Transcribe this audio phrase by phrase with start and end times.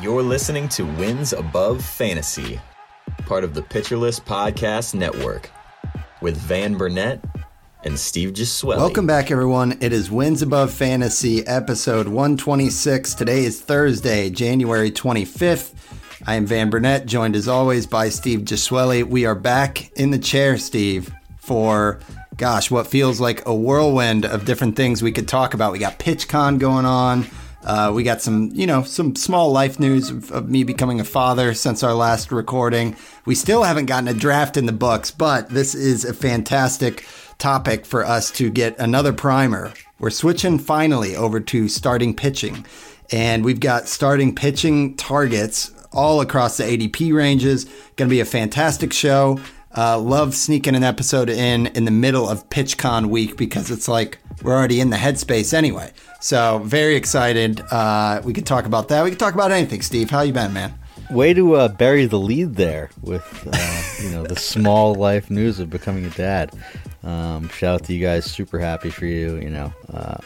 [0.00, 2.60] You're listening to Wins Above Fantasy,
[3.26, 5.50] part of the Pitcher List Podcast Network,
[6.20, 7.24] with Van Burnett
[7.84, 8.76] and Steve Gesuele.
[8.76, 9.76] Welcome back, everyone.
[9.80, 13.14] It is Wins Above Fantasy, episode 126.
[13.14, 15.74] Today is Thursday, January 25th.
[16.26, 19.04] I am Van Burnett, joined as always by Steve Gesuele.
[19.04, 22.00] We are back in the chair, Steve, for
[22.38, 25.72] gosh, what feels like a whirlwind of different things we could talk about.
[25.72, 27.26] We got PitchCon going on.
[27.64, 31.04] Uh, we got some, you know, some small life news of, of, me becoming a
[31.04, 32.96] father since our last recording.
[33.26, 37.04] We still haven't gotten a draft in the books, but this is a fantastic
[37.38, 39.74] topic for us to get another primer.
[39.98, 42.64] We're switching finally over to starting pitching,
[43.10, 47.64] and we've got starting pitching targets all across the ADP ranges.
[47.96, 49.40] Going to be a fantastic show.
[49.76, 54.18] Uh, love sneaking an episode in in the middle of PitchCon week because it's like
[54.42, 55.92] we're already in the headspace anyway.
[56.20, 57.60] So very excited.
[57.70, 59.04] Uh, we could talk about that.
[59.04, 59.82] We could talk about anything.
[59.82, 60.74] Steve, how you been, man?
[61.10, 65.58] Way to uh, bury the lead there with uh, you know the small life news
[65.60, 66.52] of becoming a dad.
[67.02, 68.24] Um, shout out to you guys.
[68.24, 69.36] Super happy for you.
[69.36, 70.18] You know, uh,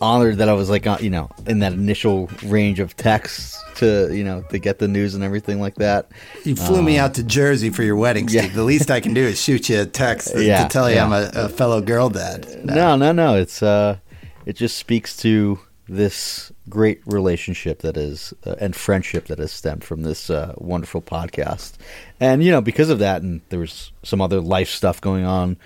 [0.00, 4.14] honored that I was like uh, you know in that initial range of texts to
[4.14, 6.08] you know to get the news and everything like that.
[6.44, 8.44] You flew um, me out to Jersey for your wedding, Steve.
[8.44, 8.48] Yeah.
[8.48, 11.04] The least I can do is shoot you a text yeah, to tell you yeah.
[11.04, 12.64] I'm a, a, fellow girl dad.
[12.64, 13.12] No, no, no.
[13.12, 13.36] no.
[13.36, 13.98] It's uh
[14.46, 19.82] it just speaks to this great relationship that is uh, and friendship that has stemmed
[19.82, 21.74] from this uh, wonderful podcast.
[22.20, 25.56] And you know, because of that, and there was some other life stuff going on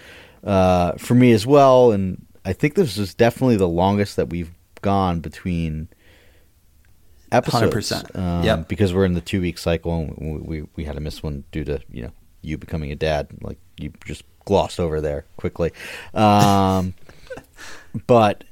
[0.45, 1.93] uh, for me as well.
[1.93, 5.89] And I think this is definitely the longest that we've gone between
[7.31, 7.91] episodes.
[7.91, 8.19] 100%.
[8.19, 8.69] Um, yep.
[8.69, 11.45] Because we're in the two week cycle, and we, we we had to miss one
[11.53, 12.13] due to you know
[12.43, 13.29] you becoming a dad.
[13.41, 15.73] Like you just glossed over there quickly.
[16.15, 16.95] Um,
[18.07, 18.45] but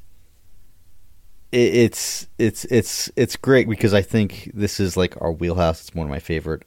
[1.52, 5.80] it's it's it's it's great because I think this is like our wheelhouse.
[5.80, 6.62] It's one of my favorite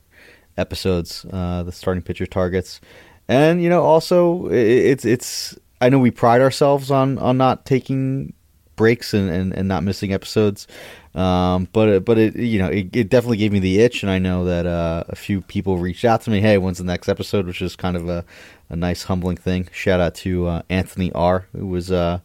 [0.58, 2.82] episodes, uh, the starting pitcher targets,
[3.28, 8.34] and you know also it's it's I know we pride ourselves on on not taking
[8.76, 10.68] breaks and, and, and not missing episodes,
[11.14, 14.20] um, but but it you know it, it, definitely gave me the itch, and I
[14.20, 16.42] know that uh, a few people reached out to me.
[16.42, 17.46] Hey, when's the next episode?
[17.46, 18.26] Which is kind of a,
[18.70, 19.68] a nice humbling thing.
[19.72, 21.92] Shout out to uh, Anthony R, who was.
[21.92, 22.20] Uh,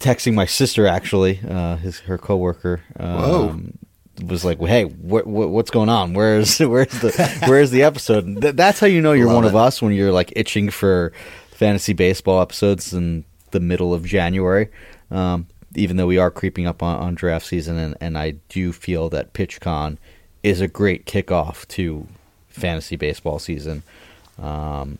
[0.00, 2.82] texting my sister actually, uh, his her coworker.
[2.98, 3.78] Um,
[4.22, 6.14] was like, "Hey, wh- wh- what's going on?
[6.14, 9.48] Where's where's the where's the episode?" Th- that's how you know you're Love one it.
[9.48, 11.12] of us when you're like itching for
[11.54, 14.68] fantasy baseball episodes in the middle of January.
[15.10, 18.72] Um, even though we are creeping up on, on draft season, and, and I do
[18.72, 19.96] feel that PitchCon
[20.42, 22.06] is a great kickoff to
[22.48, 23.82] fantasy baseball season.
[24.40, 24.98] Um,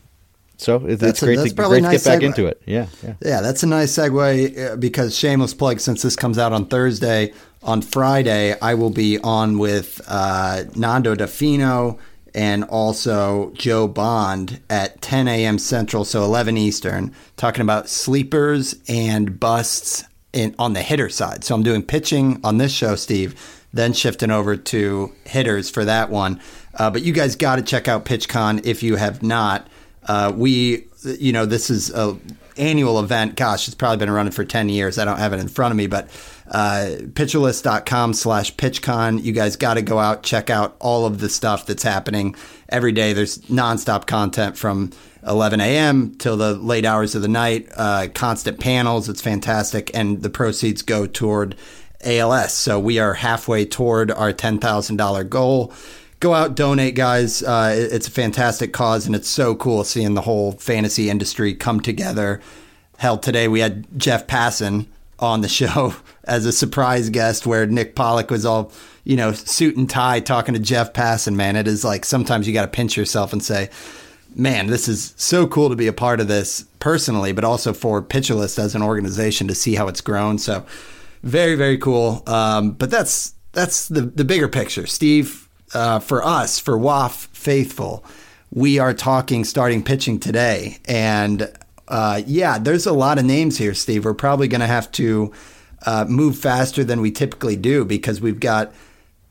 [0.57, 2.25] so it's, it's great, a, to, great nice to get back segue.
[2.25, 2.61] into it.
[2.65, 3.41] Yeah, yeah, yeah.
[3.41, 5.79] That's a nice segue uh, because shameless plug.
[5.79, 7.33] Since this comes out on Thursday,
[7.63, 11.99] on Friday I will be on with uh, Nando Di Fino
[12.35, 15.57] and also Joe Bond at 10 a.m.
[15.57, 20.03] Central, so 11 Eastern, talking about sleepers and busts
[20.33, 21.45] in, on the hitter side.
[21.45, 26.09] So I'm doing pitching on this show, Steve, then shifting over to hitters for that
[26.09, 26.41] one.
[26.75, 29.65] Uh, but you guys got to check out PitchCon if you have not.
[30.03, 32.17] Uh, we, you know, this is a
[32.57, 33.37] annual event.
[33.37, 34.99] Gosh, it's probably been running for 10 years.
[34.99, 36.09] I don't have it in front of me, but
[36.47, 39.23] uh, pitcherlist.com slash pitchcon.
[39.23, 42.35] You guys got to go out, check out all of the stuff that's happening
[42.69, 43.13] every day.
[43.13, 44.91] There's nonstop content from
[45.25, 46.15] 11 a.m.
[46.15, 49.09] till the late hours of the night, uh, constant panels.
[49.09, 49.91] It's fantastic.
[49.93, 51.55] And the proceeds go toward
[52.03, 52.53] ALS.
[52.53, 55.73] So we are halfway toward our $10,000 goal
[56.19, 57.43] go out, donate, guys.
[57.43, 61.79] Uh, it's a fantastic cause, and it's so cool seeing the whole fantasy industry come
[61.79, 62.41] together.
[62.97, 64.87] Hell, today we had Jeff Passan
[65.19, 65.93] on the show
[66.23, 68.71] as a surprise guest, where Nick Pollack was all,
[69.03, 71.35] you know, suit and tie talking to Jeff Passan.
[71.35, 73.69] Man, it is like sometimes you got to pinch yourself and say,
[74.35, 78.01] man, this is so cool to be a part of this personally, but also for
[78.01, 80.37] Pitcher List as an organization to see how it's grown.
[80.37, 80.65] So,
[81.23, 82.21] very, very cool.
[82.27, 84.85] Um, but that's that's the the bigger picture.
[84.85, 88.05] Steve, uh, for us, for WAF faithful,
[88.51, 90.77] we are talking starting pitching today.
[90.85, 91.51] And
[91.87, 94.05] uh, yeah, there's a lot of names here, Steve.
[94.05, 95.31] We're probably going to have to
[95.85, 98.73] uh, move faster than we typically do because we've got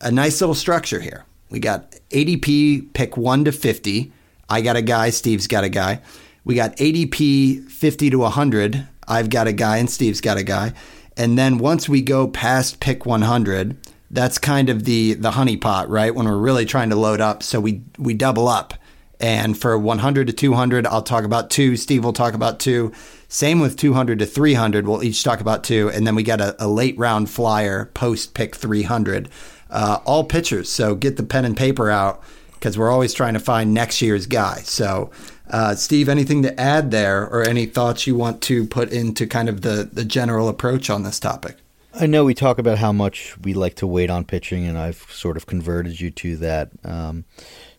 [0.00, 1.24] a nice little structure here.
[1.50, 4.12] We got ADP pick 1 to 50.
[4.48, 6.00] I got a guy, Steve's got a guy.
[6.44, 8.86] We got ADP 50 to 100.
[9.08, 10.72] I've got a guy, and Steve's got a guy.
[11.16, 13.76] And then once we go past pick 100,
[14.10, 16.14] that's kind of the the honeypot, right?
[16.14, 18.74] When we're really trying to load up, so we we double up.
[19.20, 21.76] And for 100 to 200, I'll talk about two.
[21.76, 22.92] Steve will talk about two.
[23.28, 24.86] Same with 200 to 300.
[24.86, 25.90] We'll each talk about two.
[25.90, 29.28] And then we got a, a late round flyer post pick 300.
[29.70, 30.68] Uh, all pitchers.
[30.68, 32.22] So get the pen and paper out
[32.64, 34.58] because we're always trying to find next year's guy.
[34.58, 35.10] So,
[35.50, 39.48] uh, Steve, anything to add there or any thoughts you want to put into kind
[39.48, 41.56] of the, the general approach on this topic?
[41.92, 45.06] I know we talk about how much we like to wait on pitching, and I've
[45.10, 47.24] sort of converted you to that um,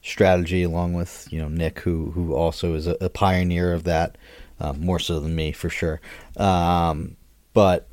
[0.05, 4.17] strategy, along with you know Nick, who who also is a, a pioneer of that,
[4.59, 5.99] uh, more so than me for sure.
[6.37, 7.17] Um,
[7.53, 7.87] but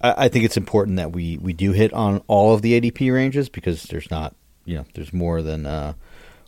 [0.00, 3.12] I, I, think it's important that we we do hit on all of the ADP
[3.12, 5.94] ranges because there's not you know there's more than uh,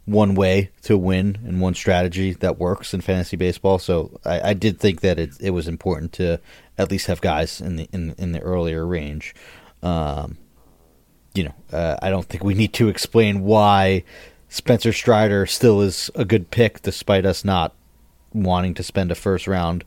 [0.05, 3.79] one way to win and one strategy that works in fantasy baseball.
[3.79, 6.41] So I, I did think that it it was important to
[6.77, 9.35] at least have guys in the in in the earlier range.
[9.83, 10.39] Um,
[11.35, 14.05] you know, uh, I don't think we need to explain why
[14.55, 17.75] Spencer Strider still is a good pick, despite us not
[18.33, 19.83] wanting to spend a first round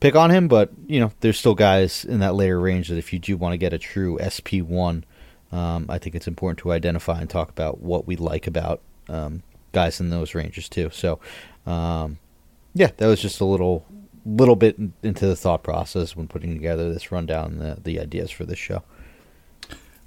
[0.00, 0.48] pick on him.
[0.48, 3.52] But you know, there's still guys in that later range that if you do want
[3.52, 5.04] to get a true SP one,
[5.52, 9.44] um, I think it's important to identify and talk about what we like about um,
[9.70, 10.90] guys in those ranges too.
[10.92, 11.20] So,
[11.64, 12.18] um,
[12.74, 13.86] yeah, that was just a little
[14.26, 18.44] little bit into the thought process when putting together this rundown, the, the ideas for
[18.44, 18.82] this show.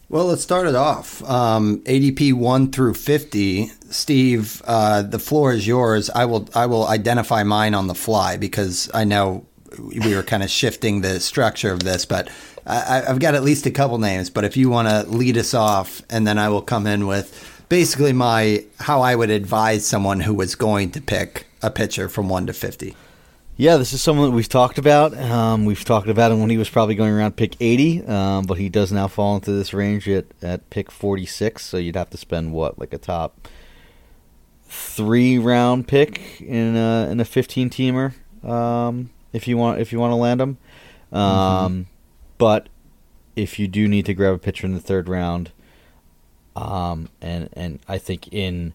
[0.08, 1.24] Well, let's start it off.
[1.24, 3.72] Um, ADP one through fifty.
[3.90, 6.12] Steve, uh, the floor is yours.
[6.12, 9.46] I will I will identify mine on the fly because I know
[9.80, 12.30] we were kind of shifting the structure of this, but
[12.68, 14.30] I, have got at least a couple names.
[14.30, 17.66] But if you want to lead us off, and then I will come in with
[17.70, 22.30] basically my how I would advise someone who was going to pick a pitcher from
[22.30, 22.96] one to fifty.
[23.58, 25.18] Yeah, this is someone that we've talked about.
[25.18, 28.58] Um, we've talked about him when he was probably going around pick 80, um, but
[28.58, 31.64] he does now fall into this range at, at pick 46.
[31.64, 33.48] So you'd have to spend what, like a top
[34.66, 38.14] three round pick in a, in a 15 teamer
[38.44, 40.58] um, if you want if you want to land him.
[41.14, 41.82] Um, mm-hmm.
[42.38, 42.68] But
[43.38, 45.52] if you do need to grab a pitcher in the third round,
[46.58, 48.74] um, and and I think in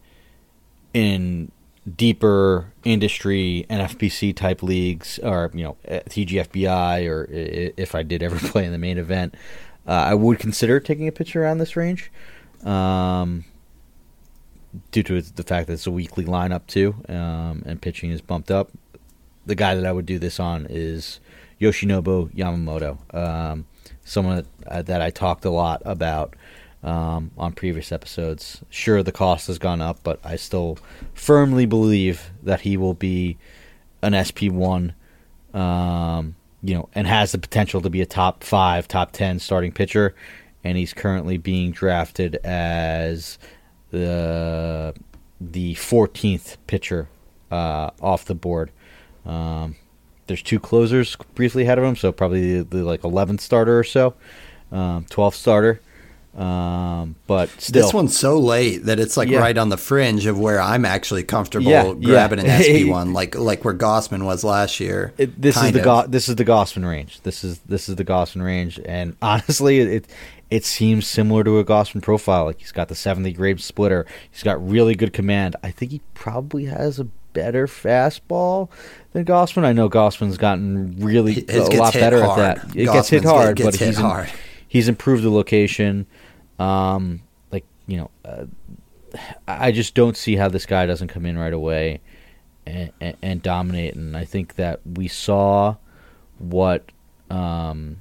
[0.95, 1.53] in
[1.97, 8.65] deeper industry NFBC type leagues, or you know TGFBI, or if I did ever play
[8.65, 9.35] in the main event,
[9.87, 12.11] uh, I would consider taking a pitcher around this range,
[12.65, 13.45] um,
[14.93, 18.51] due to the fact that it's a weekly lineup too, um, and pitching is bumped
[18.51, 18.71] up.
[19.47, 21.19] The guy that I would do this on is
[21.61, 23.67] Yoshinobu Yamamoto, um,
[24.05, 26.35] someone that, uh, that I talked a lot about
[26.83, 28.63] um, on previous episodes.
[28.71, 30.79] Sure, the cost has gone up, but I still
[31.15, 33.39] firmly believe that he will be
[34.03, 34.95] an SP one,
[35.53, 39.73] um, you know, and has the potential to be a top five, top ten starting
[39.73, 40.15] pitcher.
[40.63, 43.39] And he's currently being drafted as
[43.91, 44.95] the
[45.41, 47.09] the 14th pitcher
[47.51, 48.71] uh, off the board.
[49.25, 49.77] Um,
[50.27, 53.85] there's two closers briefly ahead of him, so probably the, the like 11th starter or
[53.85, 54.15] so,
[54.71, 55.81] um, 12th starter.
[56.37, 59.41] Um, but still, this one's so late that it's like yeah.
[59.41, 62.57] right on the fringe of where I'm actually comfortable yeah, grabbing yeah.
[62.57, 65.13] an SP one, like like where Gausman was last year.
[65.19, 67.21] It, this is the Go- this is the Gausman range.
[67.23, 70.07] This is this is the Gausman range, and honestly, it
[70.51, 72.45] it seems similar to a Gausman profile.
[72.45, 74.07] Like he's got the 70 grade splitter.
[74.31, 75.57] He's got really good command.
[75.63, 78.69] I think he probably has a better fastball
[79.13, 79.65] than Gausman.
[79.65, 82.41] I know Gausman's gotten really a lot better hard.
[82.41, 82.77] at that.
[82.77, 84.29] It Gausman's gets hit hard, gets but hit he's hard.
[84.29, 84.35] In,
[84.69, 86.07] he's improved the location.
[86.61, 88.45] Um, like you know, uh,
[89.49, 92.01] I just don't see how this guy doesn't come in right away
[92.67, 93.95] and, and, and dominate.
[93.95, 95.77] And I think that we saw
[96.39, 96.91] what
[97.31, 97.97] um,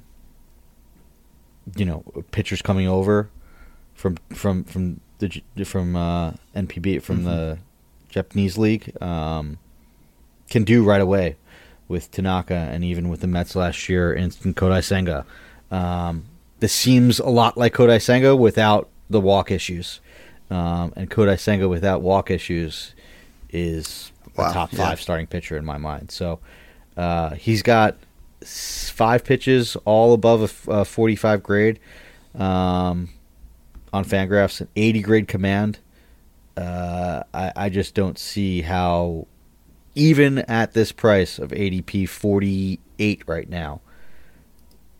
[1.76, 3.30] you know pitchers coming over
[3.94, 7.26] from from from the from uh, NPB from mm-hmm.
[7.26, 7.58] the
[8.08, 9.58] Japanese league um,
[10.48, 11.36] can do right away
[11.88, 15.26] with Tanaka and even with the Mets last year in, Kodai Senga.
[15.70, 16.24] Um,
[16.60, 20.00] this seems a lot like Kodai Senga without the walk issues.
[20.50, 22.94] Um, and Kodai Senga without walk issues
[23.50, 25.02] is wow, a top five yeah.
[25.02, 26.10] starting pitcher in my mind.
[26.10, 26.40] So
[26.96, 27.96] uh, he's got
[28.44, 31.80] five pitches, all above a, a 45 grade
[32.34, 33.10] um,
[33.92, 35.78] on Fangraphs, an 80 grade command.
[36.56, 39.26] Uh, I, I just don't see how,
[39.94, 43.80] even at this price of ADP 48 right now,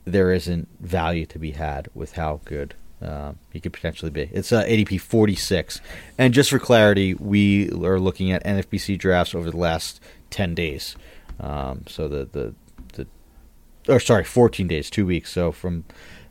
[0.04, 4.28] there isn't value to be had with how good uh, he could potentially be.
[4.32, 5.80] It's uh, ADP 46.
[6.18, 10.96] And just for clarity, we are looking at NFBC drafts over the last 10 days.
[11.38, 12.54] Um, so the, the,
[12.94, 15.32] the, or sorry, 14 days, two weeks.
[15.32, 15.84] So from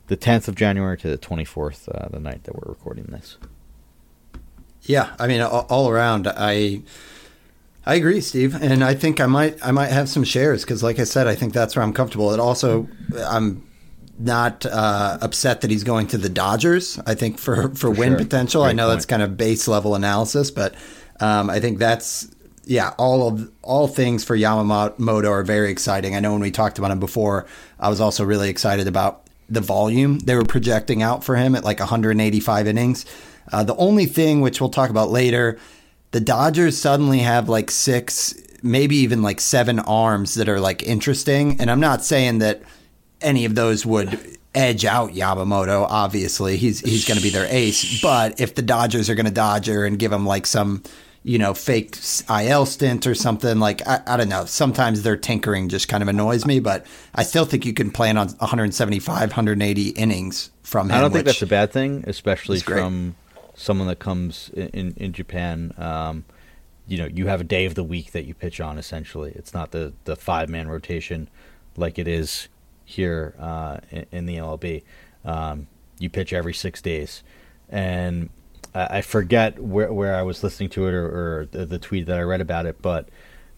[0.06, 3.36] the 10th of January to the 24th, uh, the night that we're recording this.
[4.82, 6.82] Yeah, I mean, all, all around, I
[7.86, 10.98] I agree, Steve, and I think I might I might have some shares because, like
[10.98, 12.32] I said, I think that's where I'm comfortable.
[12.32, 12.88] It also
[13.26, 13.66] I'm
[14.18, 16.98] not uh, upset that he's going to the Dodgers.
[17.06, 18.18] I think for for, win sure.
[18.18, 18.62] potential.
[18.62, 18.96] I know point.
[18.96, 20.74] that's kind of base level analysis, but
[21.20, 22.30] um, I think that's
[22.64, 22.92] yeah.
[22.98, 26.14] All of all things for Yamamoto are very exciting.
[26.14, 27.46] I know when we talked about him before,
[27.78, 31.64] I was also really excited about the volume they were projecting out for him at
[31.64, 33.04] like 185 innings.
[33.52, 35.58] Uh, the only thing, which we'll talk about later,
[36.12, 41.60] the Dodgers suddenly have like six, maybe even like seven arms that are like interesting.
[41.60, 42.62] And I'm not saying that
[43.20, 44.18] any of those would
[44.54, 45.86] edge out Yamamoto.
[45.88, 48.00] Obviously, he's he's going to be their ace.
[48.00, 50.82] But if the Dodgers are going to Dodger and give him like some,
[51.22, 51.96] you know, fake
[52.28, 54.46] IL stint or something, like I, I don't know.
[54.46, 56.58] Sometimes their tinkering just kind of annoys me.
[56.58, 60.96] But I still think you can plan on 175, 180 innings from him.
[60.96, 63.14] I don't think that's a bad thing, especially from
[63.60, 65.74] someone that comes in, in, in Japan.
[65.76, 66.24] Um,
[66.88, 68.78] you know, you have a day of the week that you pitch on.
[68.78, 71.28] Essentially, it's not the the five man rotation
[71.76, 72.48] like it is
[72.84, 74.82] here uh, in, in the MLB.
[75.24, 77.22] Um, you pitch every six days,
[77.68, 78.30] and
[78.74, 82.06] I, I forget where where I was listening to it or, or the, the tweet
[82.06, 83.08] that I read about it, but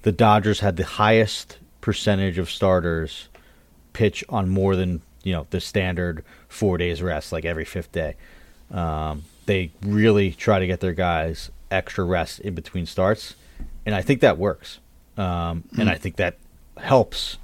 [0.02, 3.28] the Dodgers had the highest percentage of starters
[3.92, 8.16] pitch on more than you know the standard four days rest, like every fifth day.
[8.72, 13.34] Um, they really try to get their guys extra rest in between starts,
[13.86, 14.78] and I think that works.
[15.16, 16.36] Um, And I think that
[16.78, 17.38] helps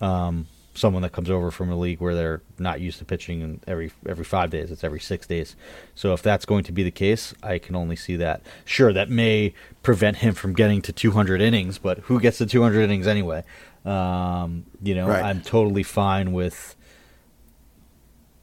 [0.00, 3.60] um, someone that comes over from a league where they're not used to pitching in
[3.66, 4.70] every every five days.
[4.70, 5.54] It's every six days.
[5.94, 8.40] So if that's going to be the case, I can only see that.
[8.64, 9.52] Sure, that may
[9.82, 13.44] prevent him from getting to 200 innings, but who gets to 200 innings anyway?
[13.84, 15.22] Um, you know, Right.
[15.24, 16.74] I'm totally fine with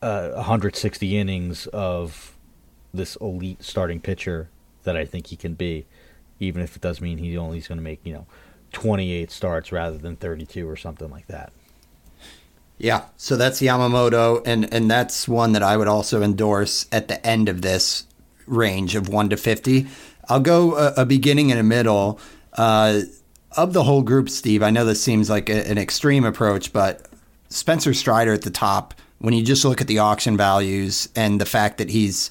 [0.01, 2.36] uh, 160 innings of
[2.97, 4.49] this elite starting pitcher
[4.83, 5.85] that I think he can be,
[6.39, 8.25] even if it does mean he only is going to make you know
[8.73, 11.51] 28 starts rather than 32 or something like that.
[12.77, 17.25] Yeah, so that's Yamamoto, and and that's one that I would also endorse at the
[17.25, 18.05] end of this
[18.45, 19.87] range of one to fifty.
[20.29, 22.19] I'll go a, a beginning and a middle.
[22.53, 23.01] Uh,
[23.55, 27.07] of the whole group, Steve, I know this seems like a, an extreme approach, but
[27.49, 28.93] Spencer Strider at the top.
[29.19, 32.29] When you just look at the auction values and the fact that he's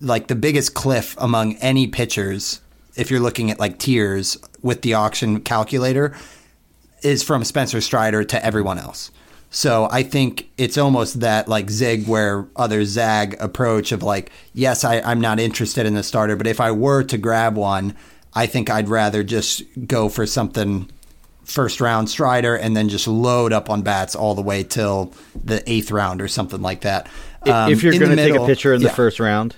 [0.00, 2.60] like the biggest cliff among any pitchers,
[2.96, 6.14] if you're looking at like tiers with the auction calculator,
[7.02, 9.10] is from Spencer Strider to everyone else.
[9.50, 14.82] So I think it's almost that like zig where other zag approach of like, yes,
[14.82, 17.94] I, I'm not interested in the starter, but if I were to grab one,
[18.34, 20.90] I think I'd rather just go for something
[21.44, 25.12] first round Strider and then just load up on bats all the way till
[25.44, 27.08] the eighth round or something like that.
[27.42, 29.54] Um, if you're going to take a pitcher in the first round,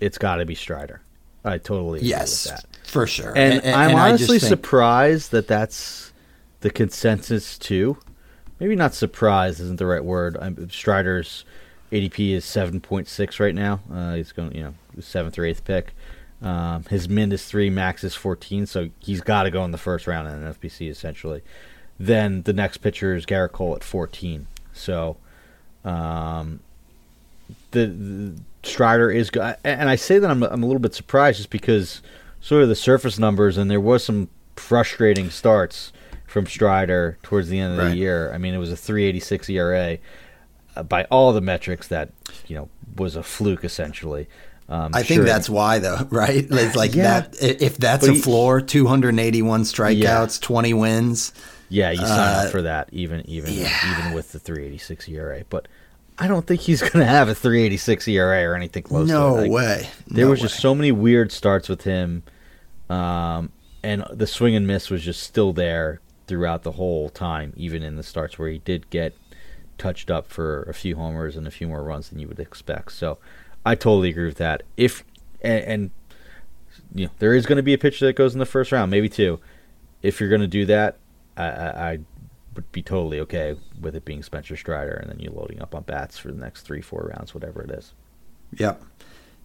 [0.00, 1.02] it's got to be Strider.
[1.44, 2.86] I totally agree yes, with that.
[2.86, 3.32] for sure.
[3.36, 6.12] And, I'm I just honestly think- surprised that that's
[6.60, 7.98] the consensus too.
[8.58, 10.36] Maybe not surprised isn't the right word.
[10.38, 11.44] I'm, Strider's
[11.92, 13.80] ADP is 7.6 right now.
[13.90, 15.94] Uh, he's going, you know, seventh or eighth pick.
[16.42, 19.78] Um, his min is three, max is 14, so he's got to go in the
[19.78, 21.42] first round in an NFBC essentially.
[21.98, 24.46] Then the next pitcher is Gerrit Cole at 14.
[24.72, 25.18] So,
[25.84, 26.60] um,
[27.72, 31.38] the, the Strider is good, and I say that I'm I'm a little bit surprised
[31.38, 32.02] just because
[32.40, 35.92] sort of the surface numbers, and there was some frustrating starts
[36.26, 37.88] from Strider towards the end of Right.
[37.90, 38.32] the year.
[38.32, 39.98] I mean, it was a 3.86 ERA
[40.76, 42.10] uh, by all the metrics that
[42.46, 44.28] you know was a fluke essentially.
[44.68, 46.46] Um, I think that's why, though, right?
[46.48, 47.20] It's like Yeah.
[47.22, 47.36] that.
[47.62, 51.32] If that's But a floor, 281 strikeouts, 20 wins.
[51.68, 53.72] yeah, you sign uh, up for that even even yeah.
[53.90, 55.66] even with the 3.86 ERA, but.
[56.20, 59.14] I don't think he's going to have a 3.86 ERA or anything close to.
[59.14, 59.88] No Like, way.
[60.06, 62.22] There No was just so many weird starts with him,
[62.88, 63.50] um,
[63.82, 67.96] and the swing and miss was just still there throughout the whole time, even in
[67.96, 69.14] the starts where he did get
[69.78, 72.92] touched up for a few homers and a few more runs than you would expect.
[72.92, 73.18] So
[73.64, 74.62] I totally agree with that.
[74.76, 75.04] If
[75.40, 75.90] and, and
[76.94, 78.90] you know there is going to be a pitcher that goes in the first round,
[78.90, 79.40] maybe two.
[80.02, 80.98] If you're going to do that,
[81.36, 81.98] I, I, I
[82.54, 85.82] would be totally okay with it being Spencer Strider, and then you loading up on
[85.82, 87.92] bats for the next three, four rounds, whatever it is.
[88.56, 88.82] Yep.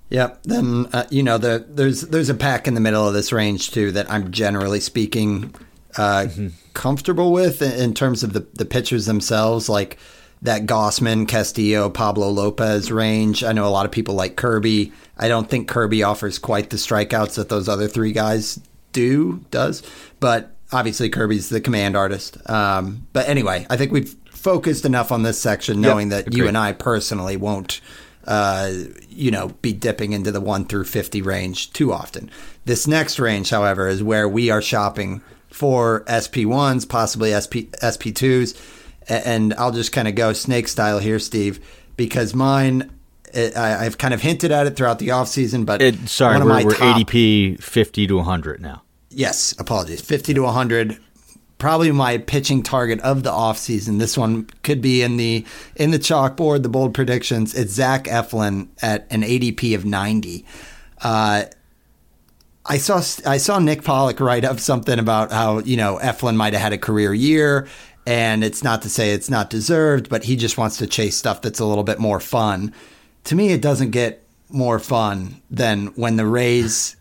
[0.09, 0.43] Yep.
[0.43, 3.71] Then uh, you know the, there's there's a pack in the middle of this range
[3.71, 5.53] too that I'm generally speaking
[5.97, 6.27] uh,
[6.73, 9.97] comfortable with in, in terms of the the pitchers themselves, like
[10.41, 13.43] that Gausman, Castillo, Pablo Lopez range.
[13.43, 14.91] I know a lot of people like Kirby.
[15.17, 18.59] I don't think Kirby offers quite the strikeouts that those other three guys
[18.91, 19.81] do does,
[20.19, 22.37] but obviously Kirby's the command artist.
[22.49, 26.57] Um, but anyway, I think we've focused enough on this section, knowing that you and
[26.57, 27.81] I personally won't
[28.27, 28.71] uh,
[29.09, 32.29] you know, be dipping into the 1 through 50 range too often.
[32.65, 38.59] This next range, however, is where we are shopping for SP1s, possibly SP, SP2s.
[39.07, 41.63] And I'll just kind of go snake style here, Steve,
[41.95, 42.91] because mine,
[43.35, 45.81] I, have kind of hinted at it throughout the offseason, but.
[45.81, 48.81] It, sorry, we're, we're top, ADP 50 to 100 now.
[49.15, 50.01] Yes, apologies.
[50.01, 50.99] 50 to 100
[51.57, 53.97] probably my pitching target of the offseason.
[53.97, 55.45] This one could be in the
[55.75, 57.53] in the chalkboard, the bold predictions.
[57.55, 60.45] It's Zach Eflin at an ADP of 90.
[61.01, 61.45] Uh,
[62.65, 66.53] I saw I saw Nick Pollack write up something about how you know Eflin might
[66.53, 67.67] have had a career year,
[68.05, 71.41] and it's not to say it's not deserved, but he just wants to chase stuff
[71.41, 72.73] that's a little bit more fun.
[73.25, 76.95] To me, it doesn't get more fun than when the Rays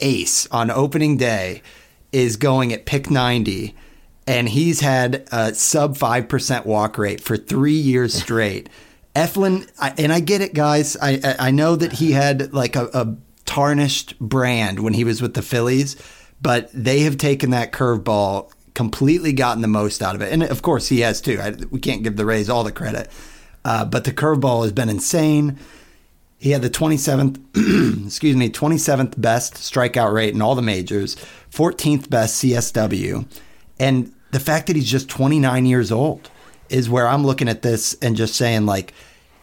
[0.00, 1.62] ace on opening day
[2.12, 3.74] is going at pick 90
[4.26, 8.68] and he's had a sub 5% walk rate for three years straight.
[9.14, 10.96] Eflin, and I get it, guys.
[11.00, 15.32] I, I know that he had like a, a tarnished brand when he was with
[15.32, 15.96] the Phillies,
[16.42, 20.32] but they have taken that curveball, completely gotten the most out of it.
[20.32, 21.38] And of course, he has too.
[21.40, 23.10] I, we can't give the Rays all the credit.
[23.64, 25.58] Uh, but the curveball has been insane.
[26.38, 31.16] He had the 27th, excuse me, 27th best strikeout rate in all the majors,
[31.50, 33.26] 14th best CSW.
[33.78, 36.30] And the fact that he's just 29 years old
[36.68, 38.92] is where I'm looking at this and just saying, like,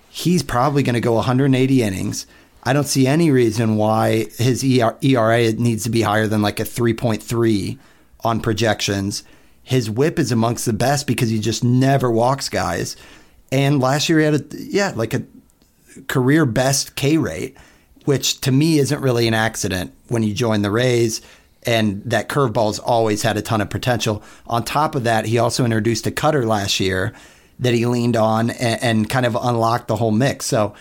[0.10, 2.28] he's probably going to go 180 innings.
[2.64, 6.64] I don't see any reason why his ERA needs to be higher than like a
[6.64, 7.78] 3.3
[8.24, 9.24] on projections.
[9.64, 12.96] His whip is amongst the best because he just never walks guys.
[13.52, 15.24] And last year he had a, yeah, like a
[16.08, 17.58] career best K rate,
[18.06, 21.22] which to me isn't really an accident when you join the Rays.
[21.66, 24.22] And that curveball's always had a ton of potential.
[24.48, 27.14] On top of that, he also introduced a cutter last year
[27.60, 30.46] that he leaned on and, and kind of unlocked the whole mix.
[30.46, 30.74] So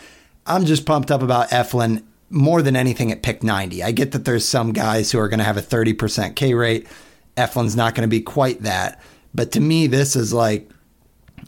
[0.46, 3.82] I'm just pumped up about Eflin more than anything at pick 90.
[3.82, 6.88] I get that there's some guys who are going to have a 30% K rate.
[7.36, 9.00] Eflin's not going to be quite that.
[9.34, 10.68] But to me, this is like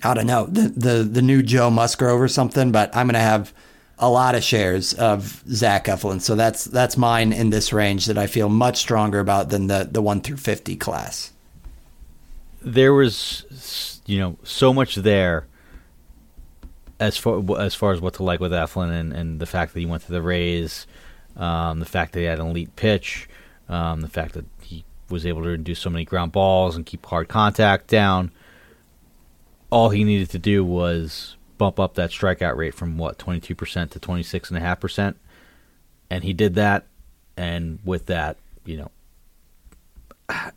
[0.03, 3.21] I don't know the the the new Joe Musgrove or something, but I'm going to
[3.21, 3.53] have
[3.99, 8.19] a lot of shares of Zach Eflin, so that's that's mine in this range that
[8.19, 11.33] I feel much stronger about than the the one through fifty class.
[12.61, 15.47] There was, you know, so much there
[16.99, 19.81] as far as far as what to like with Eflin and, and the fact that
[19.81, 20.87] he went to the Rays,
[21.37, 23.29] um, the fact that he had an elite pitch,
[23.69, 27.05] um, the fact that he was able to do so many ground balls and keep
[27.07, 28.31] hard contact down
[29.75, 33.47] all he needed to do was bump up that strikeout rate from what 22%
[33.91, 35.15] to 26.5%
[36.11, 36.87] and he did that
[37.37, 38.91] and with that you know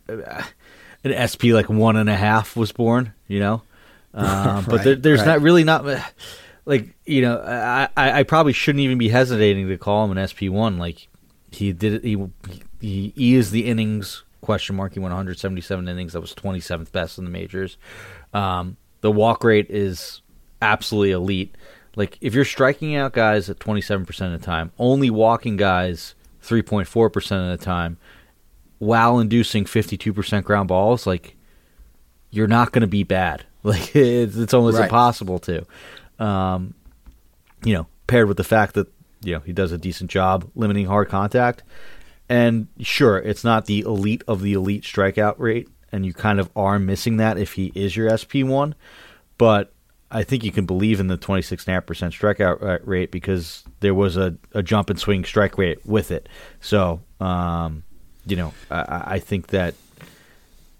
[1.04, 3.62] an sp like one and a half was born you know?
[4.14, 5.26] Uh, right, but there, there's right.
[5.26, 5.84] not really not
[6.64, 10.78] like you know I, I probably shouldn't even be hesitating to call him an sp1
[10.78, 11.08] like
[11.52, 12.16] he did he,
[12.80, 17.24] he, is the innings question mark he went 177 innings that was 27th best in
[17.24, 17.76] the majors.
[18.32, 20.22] Um, the walk rate is
[20.60, 21.54] absolutely elite.
[21.96, 27.52] Like if you're striking out guys at 27% of the time, only walking guys 3.4%
[27.52, 27.98] of the time,
[28.78, 31.36] while inducing 52% ground balls, like
[32.30, 33.44] you're not going to be bad.
[33.64, 34.84] Like it's, it's almost right.
[34.84, 35.66] impossible to.
[36.20, 36.74] Um,
[37.64, 38.86] you know, paired with the fact that
[39.20, 41.64] you know he does a decent job limiting hard contact,
[42.28, 46.50] and sure, it's not the elite of the elite strikeout rate and you kind of
[46.54, 48.74] are missing that if he is your SP1.
[49.38, 49.72] But
[50.10, 54.62] I think you can believe in the 26.5% strikeout rate because there was a, a
[54.62, 56.28] jump and swing strike rate with it.
[56.60, 57.82] So, um,
[58.26, 59.74] you know, I, I, think that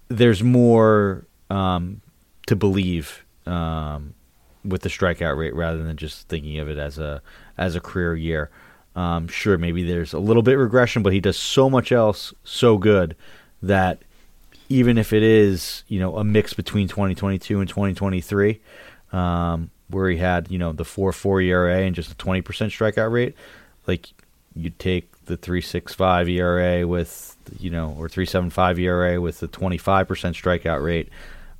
[0.07, 2.01] there's more um,
[2.47, 4.15] to believe um,
[4.63, 7.21] with the strikeout rate rather than just thinking of it as a
[7.57, 8.49] as a career year.
[8.95, 12.77] Um, sure, maybe there's a little bit regression, but he does so much else so
[12.77, 13.15] good
[13.61, 14.03] that
[14.69, 18.61] even if it is you know a mix between 2022 and 2023,
[19.11, 23.11] um, where he had you know the four four ERA and just a 20% strikeout
[23.11, 23.35] rate,
[23.87, 24.09] like
[24.55, 30.83] you take the 365 ERA with you know or 375 ERA with the 25% strikeout
[30.83, 31.09] rate,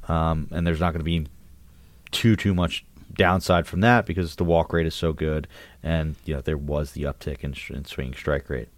[0.07, 1.27] um, and there's not going to be
[2.11, 5.47] too too much downside from that because the walk rate is so good,
[5.81, 8.69] and you know there was the uptick in, in swinging strike rate.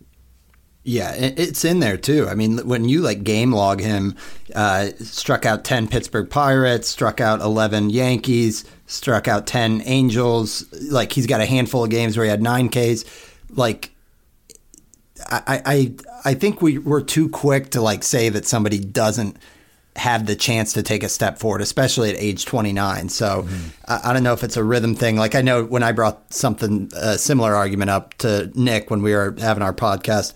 [0.83, 2.27] Yeah, it's in there too.
[2.27, 4.15] I mean, when you like game log him,
[4.55, 10.65] uh, struck out 10 Pittsburgh Pirates, struck out 11 Yankees, struck out 10 Angels.
[10.89, 13.05] Like he's got a handful of games where he had nine Ks.
[13.51, 13.91] Like,
[15.29, 15.93] I, I,
[16.25, 19.37] I think we we're too quick to like say that somebody doesn't
[19.97, 23.09] have the chance to take a step forward, especially at age 29.
[23.09, 23.67] So mm-hmm.
[23.87, 25.17] I, I, don't know if it's a rhythm thing.
[25.17, 29.13] Like I know when I brought something a similar argument up to Nick when we
[29.13, 30.33] were having our podcast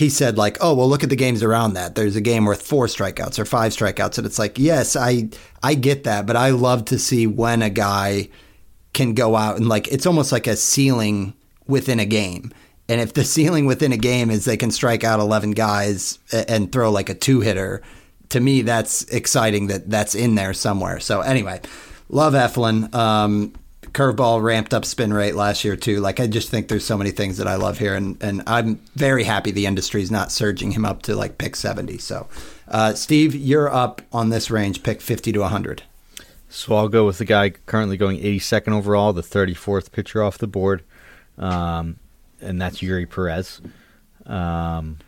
[0.00, 1.94] he said like, "Oh, well, look at the games around that.
[1.94, 5.28] There's a game worth four strikeouts or five strikeouts." And it's like, yes, I
[5.62, 8.30] I get that, but I love to see when a guy
[8.94, 11.34] can go out and like it's almost like a ceiling
[11.66, 12.50] within a game.
[12.88, 16.72] And if the ceiling within a game is they can strike out 11 guys and
[16.72, 17.82] throw like a two hitter,
[18.30, 20.98] to me that's exciting that that's in there somewhere.
[21.00, 21.60] So anyway,
[22.08, 22.94] love Eflin.
[22.94, 23.52] Um,
[23.92, 26.00] curveball ramped up spin rate last year too.
[26.00, 28.76] Like I just think there's so many things that I love here, and and I'm
[28.94, 31.98] very happy the industry's not surging him up to like pick 70.
[31.98, 32.28] So,
[32.68, 35.82] uh, Steve, you're up on this range, pick 50 to 100.
[36.48, 40.48] So I'll go with the guy currently going 82nd overall, the 34th pitcher off the
[40.48, 40.82] board,
[41.38, 42.00] um,
[42.40, 43.60] and that's Eury Perez.
[44.26, 44.98] Um,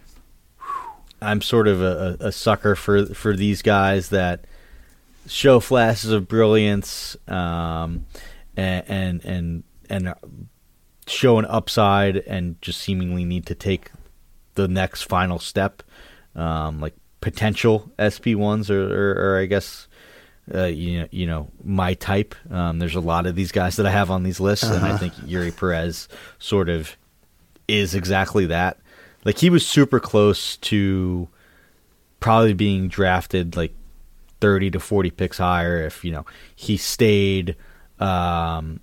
[1.21, 4.45] I'm sort of a, a, sucker for for these guys that
[5.27, 7.17] show flashes of brilliance.
[7.29, 8.07] Um,
[8.57, 10.15] and and and, and
[11.07, 13.91] show an upside and just seemingly need to take
[14.55, 15.83] the next final step,
[16.35, 19.89] um, like potential SP ones, or, or, or I guess
[20.53, 22.35] uh, you know, you know, my type.
[22.51, 24.75] Um, there's a lot of these guys that I have on these lists, uh-huh.
[24.75, 24.99] and I uh-huh.
[24.99, 26.97] think Eury Perez sort of
[27.69, 28.79] is exactly that.
[29.25, 31.29] Like he was super close to
[32.21, 33.75] probably being drafted like
[34.41, 37.57] 30 to 40 picks higher if you know he stayed
[38.03, 38.81] um,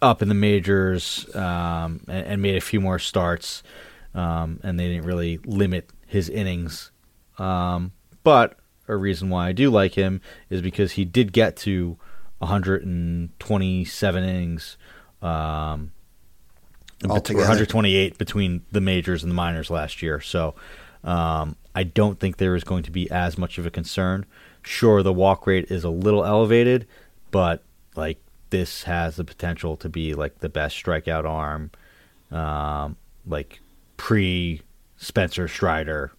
[0.00, 3.62] up in the majors um, and, and, made a few more starts,
[4.14, 6.90] um, and they didn't really limit his innings.
[7.38, 7.92] Um,
[8.24, 11.96] but a reason why I do like him is because he did get to
[12.38, 14.76] 127 innings.
[15.20, 15.92] Um,
[17.08, 17.40] Altogether.
[17.40, 20.20] 128 between the majors and the minors last year.
[20.20, 20.54] So
[21.04, 24.26] um, I don't think there is going to be as much of a concern.
[24.62, 26.86] Sure, the walk rate is a little elevated,
[27.30, 27.64] but
[27.96, 28.18] like
[28.52, 31.70] this has the potential to be like the best strikeout arm,
[32.30, 33.60] um, like
[33.96, 34.60] pre
[34.98, 36.12] Spencer Strider,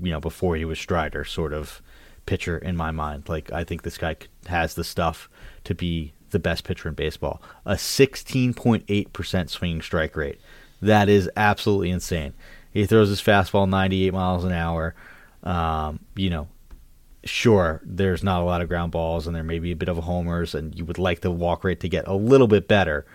[0.00, 1.80] you know, before he was Strider, sort of
[2.26, 3.26] pitcher in my mind.
[3.26, 4.16] Like I think this guy
[4.46, 5.30] has the stuff
[5.64, 7.40] to be the best pitcher in baseball.
[7.64, 10.38] A 16.8% swinging strike rate.
[10.82, 12.34] That is absolutely insane.
[12.70, 14.94] He throws his fastball 98 miles an hour.
[15.42, 16.48] Um, you know,
[17.28, 19.98] sure, there's not a lot of ground balls and there may be a bit of
[19.98, 23.06] homers, and you would like the walk rate to get a little bit better.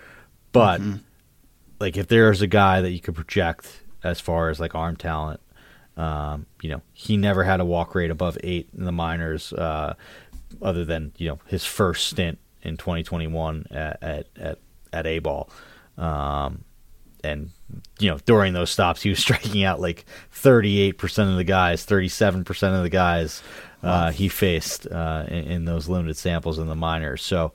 [0.52, 0.97] But mm-hmm.
[1.80, 5.39] like if there's a guy that you could project as far as like arm talent,
[5.97, 9.93] um, you know, he never had a walk rate above eight in the minors, uh,
[10.62, 14.60] other than you know his first stint in 2021 at at at,
[14.91, 15.49] at A ball.
[15.97, 16.63] Um,
[17.23, 17.52] and
[17.99, 22.76] you know during those stops he was striking out like 38% of the guys 37%
[22.76, 23.41] of the guys
[23.83, 27.21] uh, he faced uh, in, in, those limited samples in the minors.
[27.21, 27.51] So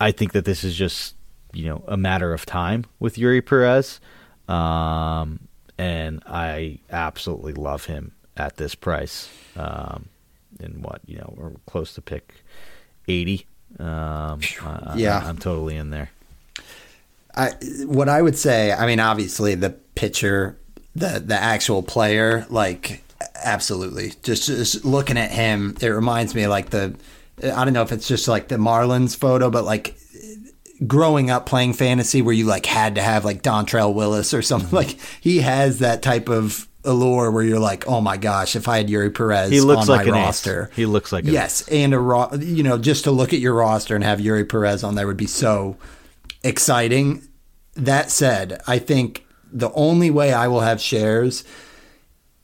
[0.00, 1.14] I think that this is just
[1.52, 4.00] you know a matter of time with Eury Perez,
[4.48, 9.28] um, and I absolutely love him at this price.
[9.56, 10.08] Um,
[10.60, 12.34] in what you know, we're close to pick
[13.08, 13.46] eighty.
[13.78, 14.40] Um,
[14.96, 16.10] yeah, I, I'm totally in there.
[17.34, 17.50] I,
[17.84, 20.58] what I would say, I mean, obviously the pitcher,
[20.94, 23.02] the the actual player, like
[23.34, 24.12] absolutely.
[24.22, 26.96] Just just looking at him, it reminds me like the
[27.42, 29.96] I don't know if it's just like the Marlins photo, but like
[30.86, 34.70] growing up playing fantasy where you like had to have like Dontrelle Willis or something
[34.72, 38.78] like he has that type of allure where you're like, oh my gosh, if I
[38.78, 40.76] had Eury Perez he looks on like my roster, ace.
[40.76, 43.94] he looks like yes, and a ro- you know just to look at your roster
[43.94, 45.76] and have Eury Perez on there would be so
[46.42, 47.26] exciting.
[47.74, 51.44] That said, I think the only way I will have shares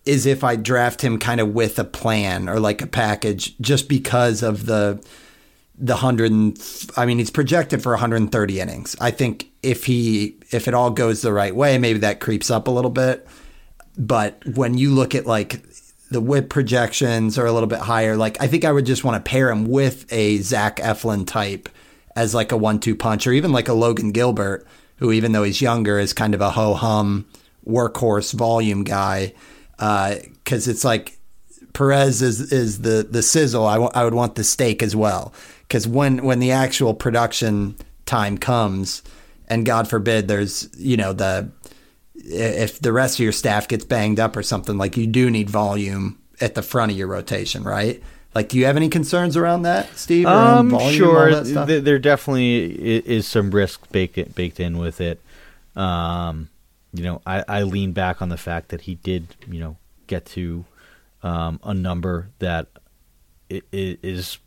[0.05, 3.89] is if I draft him kind of with a plan or like a package just
[3.89, 5.03] because of the
[5.79, 6.59] the 100
[6.97, 8.97] I mean he's projected for 130 innings.
[9.01, 12.69] I think if he if it all goes the right way, maybe that creeps up
[12.69, 13.27] a little bit.
[13.97, 15.63] But when you look at like
[16.11, 19.23] the whip projections are a little bit higher, like I think I would just want
[19.25, 21.69] to pair him with a Zach Eflin type
[22.15, 25.63] as like a one-two punch or even like a Logan Gilbert who even though he's
[25.63, 27.27] younger is kind of a ho hum
[27.67, 29.33] workhorse volume guy
[29.83, 31.19] because uh, it's like
[31.73, 33.67] Perez is is the the sizzle.
[33.67, 35.33] I, w- I would want the steak as well
[35.67, 39.03] because when when the actual production time comes,
[39.49, 41.51] and God forbid there's you know the
[42.15, 45.51] if the rest of your staff gets banged up or something like you do need
[45.51, 48.01] volume at the front of your rotation, right?
[48.35, 50.27] Like, do you have any concerns around that, Steve?
[50.27, 51.43] Um, sure.
[51.43, 52.65] There definitely
[53.07, 55.21] is some risk baked baked in with it.
[55.75, 56.49] Um,
[56.93, 59.77] you know, I, I lean back on the fact that he did, you know,
[60.07, 60.65] get to
[61.23, 62.69] um, a number that
[63.49, 64.39] is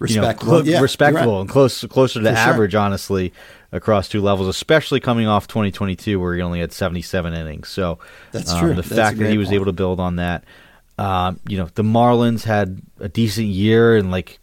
[0.00, 1.40] respectable, you know, cl- yeah, respectable right.
[1.40, 2.38] and close closer to For sure.
[2.38, 3.32] average, honestly,
[3.72, 7.68] across two levels, especially coming off 2022 where he only had 77 innings.
[7.68, 7.98] So
[8.32, 8.68] That's um, true.
[8.70, 9.54] The That's fact that he was point.
[9.56, 10.44] able to build on that,
[10.98, 14.38] um, you know, the Marlins had a decent year and like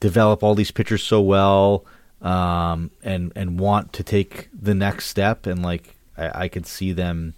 [0.00, 1.86] develop all these pitchers so well,
[2.20, 5.96] um, and and want to take the next step, and like
[6.28, 7.34] I, I could see them,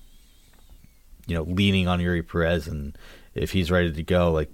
[1.27, 2.97] you know, leaning on Eury Perez, and
[3.35, 4.51] if he's ready to go, like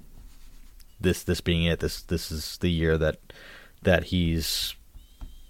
[1.01, 3.19] this this being it, this this is the year that
[3.83, 4.75] that he's,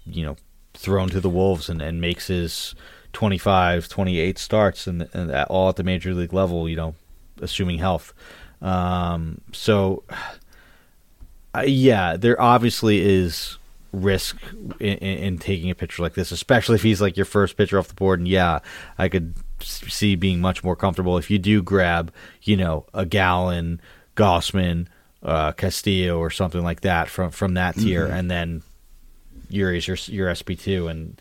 [0.05, 0.35] you know,
[0.73, 2.75] thrown to the wolves and, and makes his
[3.13, 6.95] 25, 28 starts and, and at, all at the major league level, you know,
[7.41, 8.13] assuming health.
[8.61, 10.03] Um, so,
[11.55, 13.57] uh, yeah, there obviously is
[13.91, 14.37] risk
[14.79, 17.77] in, in, in taking a pitcher like this, especially if he's like your first pitcher
[17.77, 18.19] off the board.
[18.19, 18.59] And yeah,
[18.97, 23.81] I could see being much more comfortable if you do grab, you know, a Gallen,
[24.15, 24.87] Gausman,
[25.23, 28.63] uh, Castillo, or something like that from from that tier, and then
[29.49, 31.19] Eury's your your SP two and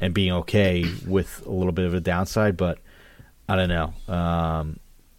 [0.00, 2.78] and being okay with a little bit of a downside, but
[3.48, 3.92] I don't know.
[4.12, 4.78] Um,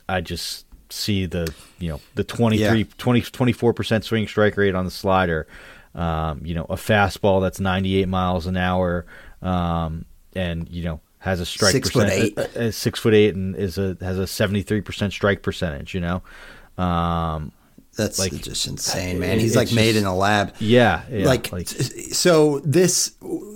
[0.09, 2.85] I just see the you know the 23 Yeah.
[2.97, 5.47] 20 24 percent swing strike rate on the slider.
[5.95, 9.05] Um, you know a fastball that's 98 miles an hour,
[9.41, 12.37] um, and you know has a strike Six foot eight.
[12.37, 15.93] uh, uh, six foot eight, and is a has a 73 percent strike percentage.
[15.93, 17.51] You know, um,
[17.95, 19.39] That's like, just insane, it- man.
[19.39, 20.55] He's it's like made just- in a lab.
[20.59, 21.63] yeah, yeah like, t-
[22.11, 23.11] so this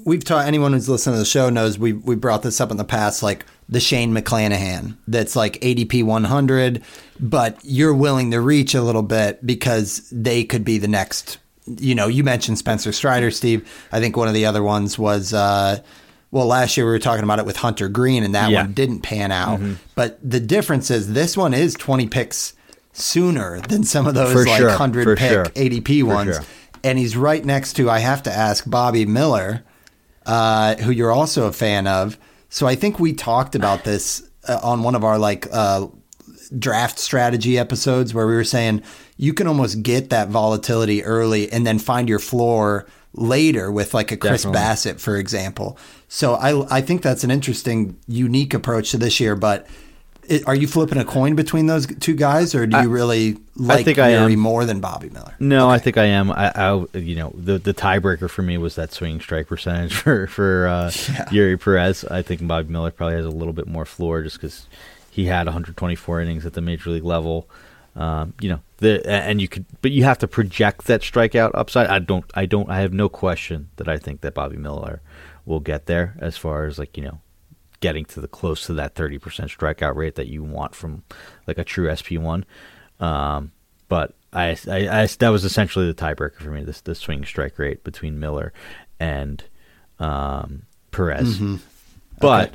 [0.06, 2.78] we've taught anyone who's listened to the show knows we we brought this up in
[2.78, 6.82] the past like the Shane McClanahan that's like ADP 100
[7.20, 11.40] but you're willing to reach a little bit because they could be the next
[11.80, 15.34] you know you mentioned Spencer Strider Steve I think one of the other ones was
[15.34, 15.82] uh
[16.32, 18.62] well last year we were talking about it with Hunter Greene and that Yeah.
[18.64, 19.60] one didn't pan out
[19.96, 22.54] but the difference is this one is 20 picks
[22.94, 25.46] sooner than some of those For like sure, 100 for pick sure.
[25.46, 26.46] ADP ones sure.
[26.84, 29.64] and he's right next to I have to ask Bobby Miller,
[30.26, 32.18] uh, who you're also a fan of.
[32.50, 35.88] So I think we talked about this uh, on one of our like uh,
[36.58, 38.82] draft strategy episodes where we were saying
[39.18, 44.12] you can almost get that volatility early and then find your floor later with like
[44.12, 44.60] a Chris Definitely.
[44.94, 45.78] Bassitt, for example.
[46.08, 49.68] So I I think that's an interesting, unique approach to this year, but.
[50.30, 53.86] It, are you flipping a coin between those two guys, or do you really like
[53.86, 54.40] think I Eury am.
[54.40, 55.34] more than Bobby Miller?
[55.40, 56.32] No, I think I am.
[56.34, 60.28] I, I, you know, the the tiebreaker for me was that swing strike percentage for
[60.28, 61.26] for uh, Yeah.
[61.32, 62.04] Eury Perez.
[62.04, 64.68] I think Bobby Miller probably has a little bit more floor just because
[65.10, 67.48] he had 124 innings at the major league level.
[67.96, 71.88] Um, you know, the and you could, but you have to project that strikeout upside.
[71.88, 75.02] I don't, I don't, I have no question that I think that Bobby Miller
[75.46, 77.20] will get there as far as like you know
[77.80, 81.04] getting to the close to that 30% strikeout rate that you want from
[81.46, 82.44] like a true SP1.
[83.00, 83.52] Um,
[83.88, 86.64] but I, I, I- that was essentially the tiebreaker for me.
[86.64, 88.52] This the swing strike rate between Miller
[89.00, 89.44] and
[90.00, 91.40] um, Perez.
[92.20, 92.54] But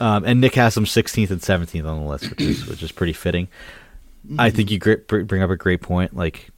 [0.00, 2.92] um, and Nick has him 16th and 17th on the list, which is which is
[2.92, 3.48] pretty fitting.
[4.38, 6.16] I think you bring up a great point.
[6.16, 6.50] Like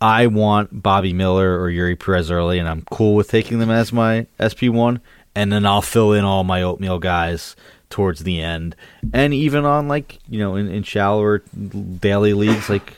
[0.00, 3.92] I want Bobby Miller or Eury Perez early, and I'm cool with taking them as
[3.92, 5.00] my SP one,
[5.34, 7.56] and then I'll fill in all my oatmeal guys
[7.88, 8.76] towards the end,
[9.12, 12.94] and even on like you know in, in shallower daily leagues, like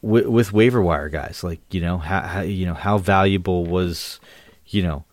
[0.00, 4.20] with, with waiver wire guys, like you know how, how you know how valuable was
[4.66, 5.04] you know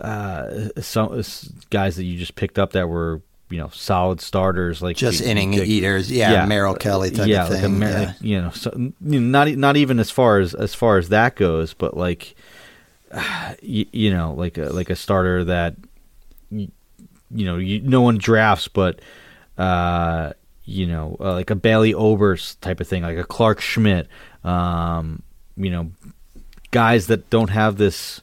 [0.00, 1.22] uh, some
[1.70, 3.20] guys that you just picked up that were
[3.54, 7.28] you know solid starters, like Just you- inning like- eaters, yeah, yeah, Merrill Kelly type
[7.28, 7.78] yeah, of like thing.
[7.78, 8.12] Mer- yeah.
[8.20, 11.36] you know, so, you know, not not even as far as as far as that
[11.36, 12.34] goes, but like,
[13.62, 15.76] you, you know, like a, like a starter that,
[16.50, 16.66] you,
[17.30, 19.00] you know, you, no one drafts, but
[19.56, 20.32] uh,
[20.64, 24.08] you know, uh, like a Bailey Ober's type of thing, like a Clarke Schmidt,
[24.42, 25.22] um,
[25.56, 25.92] you know,
[26.72, 28.20] guys that don't have this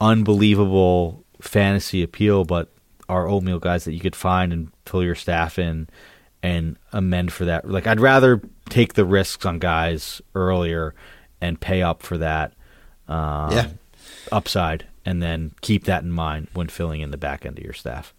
[0.00, 2.72] unbelievable fantasy appeal, but
[3.08, 5.88] are oatmeal guys that you could find and fill your staff in
[6.42, 7.68] and amend for that.
[7.68, 10.94] Like I'd rather take the risks on guys earlier
[11.40, 12.52] and pay up for that
[13.08, 13.68] um, Yeah.
[14.30, 17.72] upside, and then keep that in mind when filling in the back end of your
[17.72, 18.12] staff.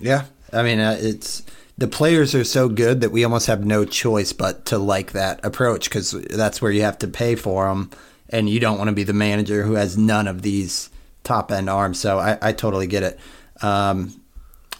[0.00, 1.42] Yeah, I mean, uh, it's
[1.76, 5.44] the players are so good that we almost have no choice but to like that
[5.44, 7.90] approach because that's where you have to pay for them,
[8.30, 10.90] and you don't want to be the manager who has none of these
[11.24, 11.98] top end arms.
[11.98, 13.18] So I, I totally get it.
[13.62, 14.20] Um,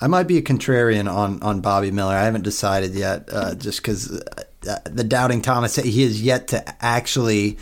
[0.01, 2.15] I might be a contrarian on on Bobby Miller.
[2.15, 6.85] I haven't decided yet, uh, just because uh, the doubting Thomas he has yet to
[6.85, 7.59] actually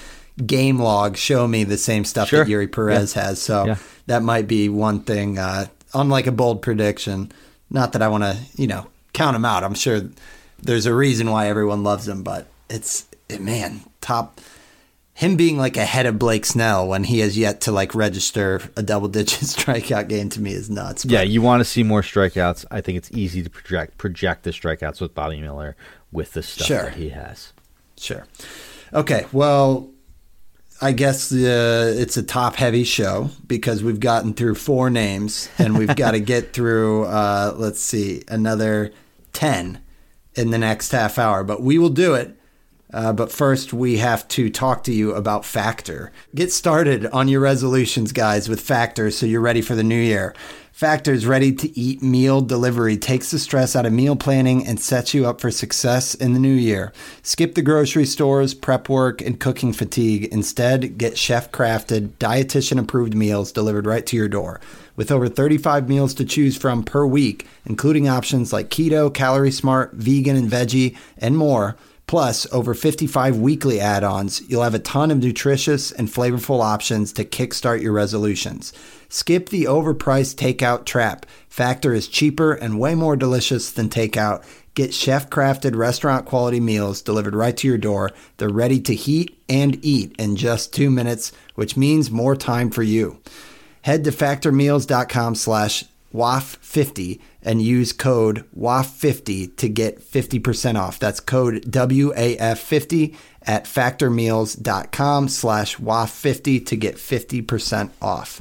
[0.47, 2.45] game log show me the same stuff Sure.
[2.45, 3.41] that Eury Perez has.
[3.41, 3.77] So Yeah.
[4.07, 5.39] that might be one thing.
[5.39, 7.31] Uh, on like a bold prediction,
[7.71, 9.63] not that I want to, you know, count him out.
[9.63, 10.01] I'm sure
[10.63, 13.05] there's a reason why everyone loves him, but it's
[13.39, 14.41] man top.
[15.15, 18.83] Him being like ahead of Blake Snell when he has yet to like register a
[18.83, 21.05] double digit strikeout game to me is nuts.
[21.05, 22.65] Yeah, you want to see more strikeouts.
[22.71, 25.77] I think it's easy to project project the strikeouts with Bobby Miller
[26.11, 26.83] with the stuff Sure.
[26.85, 27.53] that he has.
[27.99, 28.27] Sure.
[28.95, 29.27] Okay.
[29.33, 29.91] Well,
[30.81, 35.79] I guess uh, it's a top heavy show because we've gotten through four names and
[35.79, 38.93] we've got to get through, uh, let's see, another
[39.35, 39.79] 10
[40.35, 41.45] in the next half hour.
[41.45, 42.37] But we will do it.
[42.93, 46.13] Uh, but first, we have to talk to you about Factor.
[46.35, 50.35] Get started on your resolutions, guys, with Factor so you're ready for the new year.
[50.73, 55.13] Factor's ready to eat meal delivery takes the stress out of meal planning and sets
[55.13, 56.93] you up for success in the new year.
[57.23, 60.25] Skip the grocery stores, prep work, and cooking fatigue.
[60.33, 64.61] Instead, get chef crafted, dietitian approved meals delivered right to your door.
[64.97, 69.93] With over 35 meals to choose from per week, including options like keto, calorie smart,
[69.93, 71.77] vegan, and veggie, and more.
[72.07, 77.13] Plus, over 55 weekly add ons, you'll have a ton of nutritious and flavorful options
[77.15, 78.73] to kickstart your resolutions.
[79.09, 81.27] Skip the overpriced takeout trap.
[81.49, 84.45] Factor is cheaper and way more delicious than takeout.
[84.75, 88.11] Get chef crafted restaurant quality meals delivered right to your door.
[88.39, 92.83] They're ready to heat and eat in just two minutes, which means more time for
[92.83, 93.21] you.
[93.83, 95.85] Head to factormeals.com slash
[96.15, 100.99] WAF50 and use code WAF50 to get 50% off.
[100.99, 108.41] That's code WAF50 at factormeals.com slash WAF50 to get 50% off.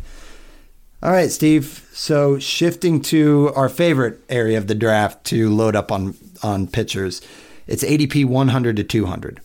[1.04, 1.90] All right, Steve.
[1.94, 7.22] So shifting to our favorite area of the draft to load up on, on pitchers,
[7.66, 9.42] it's ADP 100 to 200.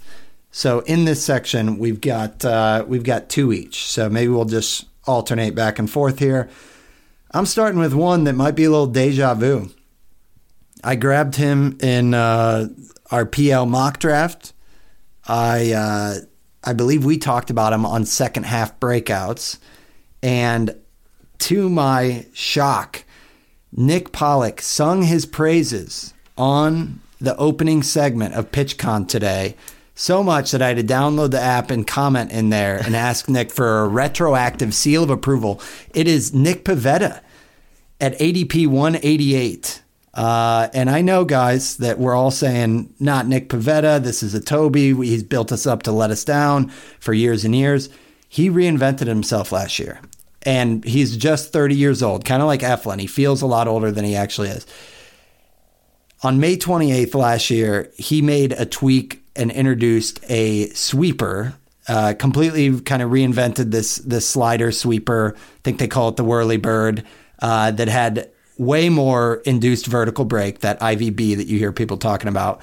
[0.50, 3.84] So in this section, we've got uh, we've got two each.
[3.84, 6.48] So maybe we'll just alternate back and forth here.
[7.36, 9.68] I'm starting with one that might be a little deja vu.
[10.82, 12.68] I grabbed him in uh,
[13.10, 14.54] our PL mock draft.
[15.28, 16.14] I uh,
[16.64, 19.58] I believe we talked about him on second half breakouts,
[20.22, 20.74] and
[21.40, 23.04] to my shock,
[23.70, 29.56] Nick Pollack sung his praises on the opening segment of PitchCon today.
[29.94, 33.28] So much that I had to download the app and comment in there and ask
[33.28, 35.60] Nick for a retroactive seal of approval.
[35.92, 37.20] It is Nick Pivetta
[38.00, 39.82] at ADP 188.
[40.14, 44.02] Uh, and I know, guys, that we're all saying, not Nick Pivetta.
[44.02, 44.94] This is a Toby.
[44.94, 46.68] He's built us up to let us down
[47.00, 47.90] for years and years.
[48.28, 50.00] He reinvented himself last year.
[50.42, 53.00] And he's just 30 years old, kind of like Eflin.
[53.00, 54.66] He feels a lot older than he actually is.
[56.22, 61.54] On May 28th last year, he made a tweak and introduced a sweeper
[61.88, 65.34] uh, completely kind of reinvented this this slider sweeper.
[65.36, 67.04] I think they call it the whirly bird
[67.40, 70.60] uh, that had way more induced vertical break.
[70.60, 72.60] That IVB that you hear people talking about.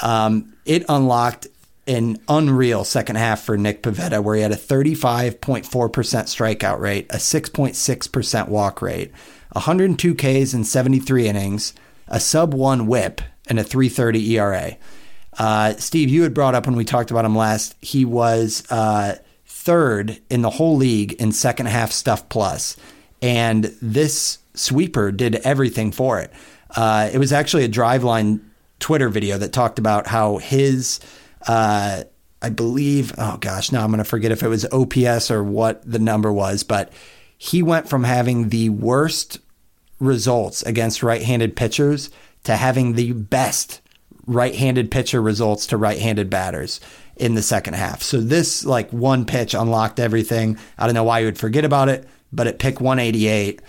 [0.00, 1.48] Um, it unlocked
[1.86, 7.16] an unreal second half for Nick Pivetta, where he had a 35.4% strikeout rate, a
[7.16, 9.10] 6.6% walk rate,
[9.52, 11.74] 102 Ks in 73 innings,
[12.06, 14.76] a sub one WHIP, and a 3.30 ERA.
[15.38, 19.16] Uh, Steve, you had brought up when we talked about him last, he was uh,
[19.46, 22.76] third in the whole league in second half stuff plus,
[23.22, 26.30] and this sweeper did everything for it.
[26.76, 28.40] Uh, it was actually a driveline
[28.80, 31.00] Twitter video that talked about how his,
[31.46, 32.02] uh,
[32.42, 35.88] I believe, oh gosh, now I'm going to forget if it was OPS or what
[35.90, 36.92] the number was, but
[37.38, 39.38] he went from having the worst
[40.00, 42.10] results against right handed pitchers
[42.44, 43.80] to having the best
[44.26, 46.80] right handed pitcher results to right handed batters
[47.16, 48.02] in the second half.
[48.02, 50.58] So this like one pitch unlocked everything.
[50.76, 53.60] I don't know why you would forget about it, but at pick 188,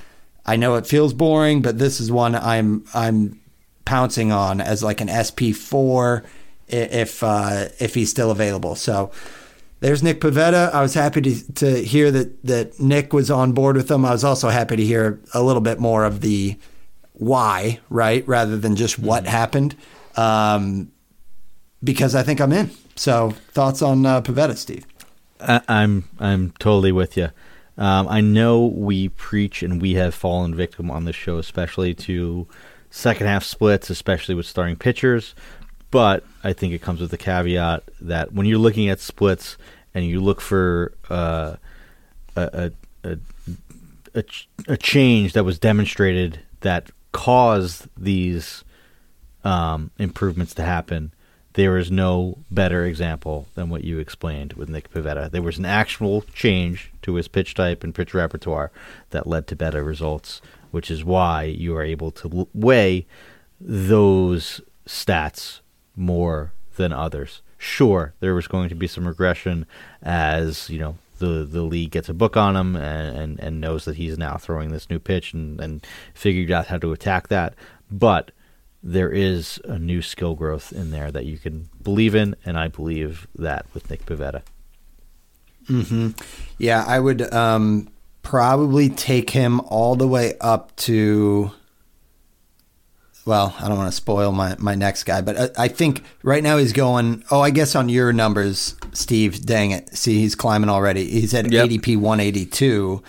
[0.46, 3.40] I know it feels boring, but this is one I'm I'm
[3.86, 6.26] pouncing on as like an SP4
[6.68, 8.76] if uh, if he's still available.
[8.76, 9.12] So
[9.80, 10.72] there's Nick Pivetta.
[10.74, 14.06] I was happy to, to hear that that Nick was on board with them.
[14.06, 16.58] I was also happy to hear a little bit more of the
[17.14, 19.76] why, right, rather than just what happened,
[20.16, 20.92] um,
[21.84, 22.72] because I think I'm in.
[22.96, 24.86] So thoughts on uh, Pivetta, Steve?
[25.40, 27.30] I, I'm I'm totally with you.
[27.78, 32.48] Um, I know we preach and we have fallen victim on this show, especially to
[32.90, 35.34] second half splits, especially with starting pitchers.
[35.90, 39.58] But I think it comes with the caveat that when you're looking at splits
[39.94, 41.56] and you look for uh,
[42.36, 42.72] a,
[43.04, 43.18] a,
[44.16, 44.24] a,
[44.68, 48.64] a, change that was demonstrated that caused these
[49.44, 51.14] um, improvements to happen,
[51.54, 55.30] there is no better example than what you explained with Nick Pivetta.
[55.30, 58.72] There was an actual change to his pitch type and pitch repertoire
[59.12, 60.42] that led to better results,
[60.72, 63.06] which is why you are able to weigh
[63.62, 65.60] those stats
[65.96, 67.42] more than others.
[67.58, 69.66] sure there was going to be some regression
[70.02, 73.86] as you know the the league gets a book on him and, and, and knows
[73.86, 77.54] that he's now throwing this new pitch and, and figured out how to attack that.
[77.90, 78.32] But
[78.84, 82.68] there is a new skill growth in there that you can believe in, and I
[82.68, 84.42] believe that with Nick Pivetta.
[85.70, 86.10] Mm-hmm.
[86.58, 87.90] Yeah, I would um,
[88.24, 91.52] probably take him all the way up to.
[93.26, 96.44] Well, I don't want to spoil my, my next guy, but I, I think right
[96.44, 97.24] now he's going.
[97.32, 99.46] Oh, I guess on your numbers, Steve.
[99.46, 99.96] Dang it!
[99.96, 101.10] See, he's climbing already.
[101.10, 101.70] He's at Yep.
[101.70, 103.02] ADP 182.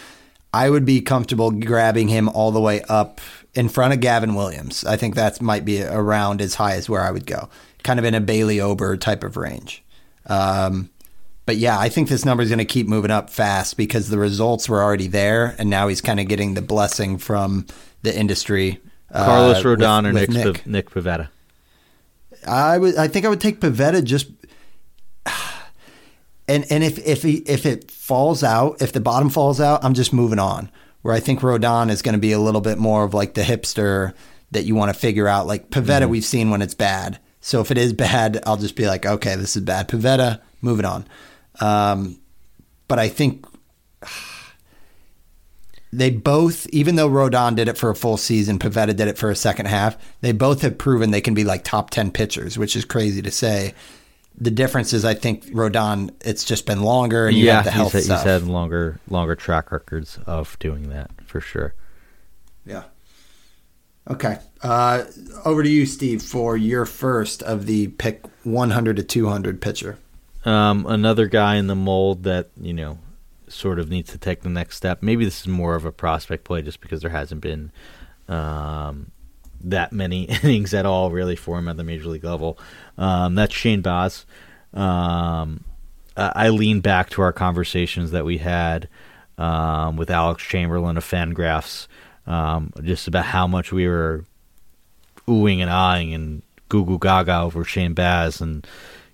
[0.53, 3.20] I would be comfortable grabbing him all the way up
[3.55, 4.85] in front of Gavin Williams.
[4.85, 7.49] I think that might be around as high as where I would go,
[7.83, 9.83] kind of in a Bailey Ober type of range.
[10.27, 10.91] Um,
[11.47, 14.19] but yeah, I think this number is going to keep moving up fast because the
[14.19, 17.67] results were already there, and now he's kind of getting the blessing from
[18.03, 18.81] the industry.
[19.13, 20.67] uh, Carlos with- Rodon or with Nick, Nick.
[20.67, 21.29] Nick Pivetta.
[22.47, 22.97] I would.
[22.97, 24.27] I think I would take Pivetta just.
[26.47, 29.95] And and if if he, if it falls out, if the bottom falls out, I'm
[29.95, 30.71] just moving on.
[31.05, 33.43] Where I think Rodon is going to be a little bit more of like the
[33.43, 34.15] hipster
[34.53, 35.47] that you want to figure out.
[35.47, 37.19] Like Pivetta, we've seen when it's bad.
[37.41, 39.87] So if it is bad, I'll just be like, okay, this is bad.
[39.87, 41.07] Pivetta, moving on.
[41.61, 42.19] Um,
[42.89, 43.45] but I think
[45.93, 49.31] they both, even though Rodon did it for a full season, Pivetta did it for
[49.31, 49.99] a second half.
[50.23, 53.31] They both have proven they can be like top ten pitchers, which is crazy to
[53.31, 53.75] say.
[54.37, 57.70] The difference is, I think Rodon, it's just been longer, and you yeah, have the
[57.70, 58.24] he's, health had, he's stuff.
[58.24, 61.74] had longer longer track records of doing that for sure.
[62.66, 62.85] Yeah.
[64.11, 64.39] Okay.
[64.62, 65.05] Uh,
[65.45, 69.99] over to you, Steve, for your first of the pick 100 to 200 pitcher.
[70.45, 72.99] Um, another guy in the mold that you know
[73.49, 75.03] sort of needs to take the next step.
[75.03, 77.72] Maybe this is more of a prospect play, just because there hasn't been
[78.28, 79.11] um,
[79.61, 82.59] that many innings at all, really, for him at the major league level.
[82.99, 84.25] Um, that's Shane Baz.
[84.73, 85.65] Um,
[86.17, 88.89] I lean back to our conversations that we had
[89.37, 91.89] um, with Alex Chamberlain of Fangraphs,
[92.27, 94.25] um, just about how much we were
[95.27, 98.67] oohing and ahhing and goo goo gaga over Shane Baz and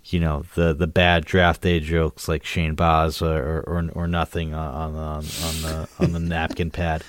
[0.05, 4.55] you know the the bad draft day jokes like Shane Baz or or, or nothing
[4.55, 5.22] on on, on
[5.62, 7.03] the on the napkin pad.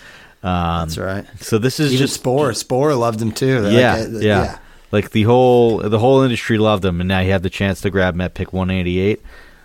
[0.44, 1.26] Um, That's right.
[1.40, 2.54] So this is Even just Spore.
[2.54, 3.60] Spore loved him too.
[3.60, 4.60] Like, yeah, uh, yeah,
[4.92, 7.90] Like the whole the whole industry loved him, and now you have the chance to
[7.90, 9.22] grab him at pick 188.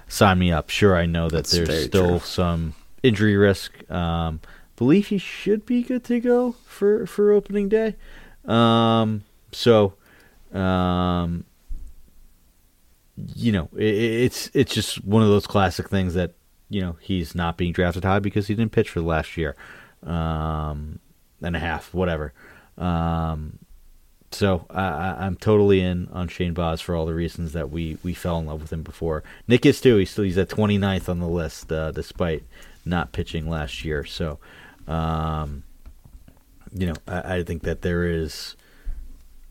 [0.09, 0.71] Sign me up.
[0.71, 2.27] Sure, I know that That's there's still true.
[2.27, 3.73] some injury risk.
[3.91, 4.41] Um,
[4.77, 7.97] believe he should be good to go for for opening day.
[8.45, 9.95] Um, so,
[10.53, 11.45] um,
[13.35, 16.35] you know, it, it's it's just one of those classic things that
[16.69, 19.57] you know he's not being drafted high because he didn't pitch for the last year
[20.05, 21.01] um,
[21.43, 22.33] and a half, whatever.
[22.79, 23.59] Um,
[24.33, 28.39] so I'm totally in on Shane Baz for all the reasons that we, we fell
[28.39, 29.23] in love with him before.
[29.47, 29.97] Nick is too.
[29.97, 32.45] He's still he's at 29th on the list uh, despite
[32.85, 34.05] not pitching last year.
[34.05, 34.39] So,
[34.89, 35.63] um,
[36.73, 38.57] you know, I, I think that there is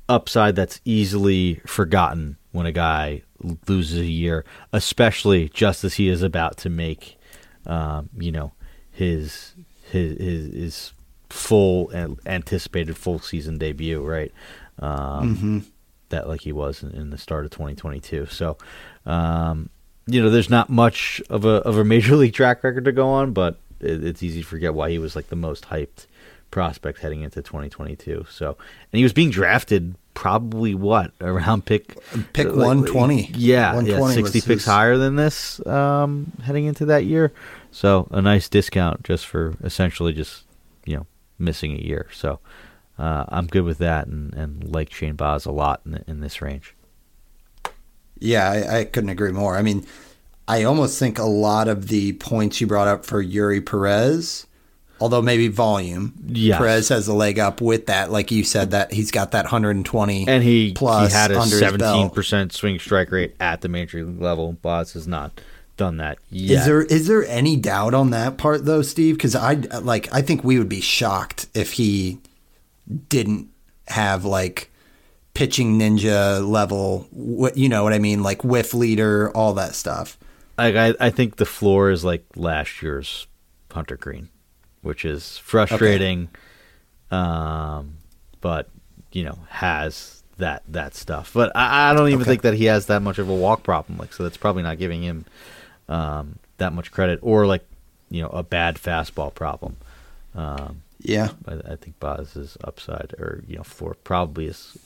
[0.07, 3.23] upside that's easily forgotten when a guy
[3.67, 7.17] loses a year, especially just as he is about to make,
[7.65, 8.53] um, you know,
[8.91, 9.53] his
[9.91, 10.93] his his, his
[11.29, 14.31] full and anticipated full season debut, right?
[14.79, 15.65] Um,
[16.09, 18.27] That like he was in, in the start of 2022.
[18.27, 18.57] So,
[19.05, 19.69] um,
[20.07, 23.07] you know, there's not much of a of a major league track record to go
[23.09, 26.05] on, but it, it's easy to forget why he was like the most hyped
[26.51, 28.25] prospect heading into 2022.
[28.29, 31.97] So, and he was being drafted probably what around pick
[32.33, 33.31] Pick like- 120.
[33.35, 37.33] Yeah, yeah, 120 was 60 picks his- higher than this um, heading into that year.
[37.71, 40.43] So a nice discount just for essentially just
[40.85, 41.07] you know
[41.39, 42.07] missing a year.
[42.13, 42.39] So
[42.97, 46.41] uh, I'm good with that and, and like Shane Baz a lot in, in this
[46.41, 46.73] range.
[48.19, 49.57] Yeah, I, I couldn't agree more.
[49.57, 49.85] I mean,
[50.47, 54.47] I almost think a lot of the points you brought up for Eury Perez,
[55.01, 56.57] although maybe volume, Yes.
[56.57, 58.11] Perez has a leg up with that.
[58.11, 61.59] Like you said, that he's got that 120 And he plus he had a under
[61.59, 62.13] his belt.
[62.13, 64.53] 17% swing strike rate at the major league level.
[64.53, 65.41] Baz has not
[65.75, 66.59] done that yet.
[66.59, 69.17] Is there is there any doubt on that part though, Steve?
[69.17, 72.19] Because I like I think we would be shocked if he
[73.09, 73.49] didn't
[73.87, 74.71] have like
[75.33, 77.07] pitching ninja level.
[77.11, 78.23] What you know what I mean?
[78.23, 80.17] Like whiff leader, all that stuff.
[80.57, 83.27] like I, I think the floor is like last year's
[83.71, 84.29] Hunter Greene,
[84.81, 86.29] which is frustrating,
[87.11, 87.97] um,
[88.41, 88.69] but
[89.11, 91.31] you know has that that stuff.
[91.33, 92.31] But I, I don't even Okay.
[92.31, 93.97] think that he has that much of a walk problem.
[93.97, 95.25] Like so, that's probably not giving him
[95.89, 97.65] um, that much credit, or like
[98.09, 99.77] you know a bad fastball problem.
[100.33, 101.29] Um, Yeah.
[101.47, 104.77] I, I think Baz's upside or you know floor probably is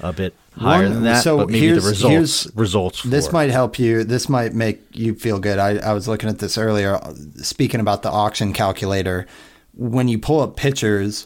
[0.00, 1.22] a bit higher One- than that.
[1.24, 3.02] so but maybe the results results.
[3.02, 3.42] This floor.
[3.42, 4.04] might help you.
[4.04, 5.58] This might make you feel good.
[5.58, 6.98] I, I was looking at this earlier,
[7.36, 9.26] speaking about the auction calculator.
[9.74, 11.24] When you pull up pictures,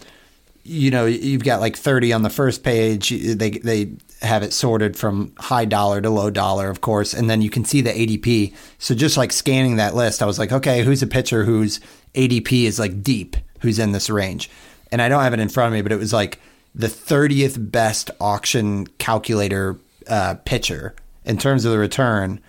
[0.65, 3.09] you know you've got like thirty on the first page.
[3.11, 7.43] They they have it sorted from high dollar to low dollar, of course, and then
[7.43, 8.55] you can see the ADP.
[8.79, 11.81] So just like scanning that list, I was like, okay, who's a pitcher whose
[12.15, 14.51] ADP is like deep, who's in this range?
[14.91, 16.39] And I don't have it in front of me, but it was like
[16.75, 20.95] the 30th best auction calculator uh, pitcher
[21.25, 22.41] in terms of the return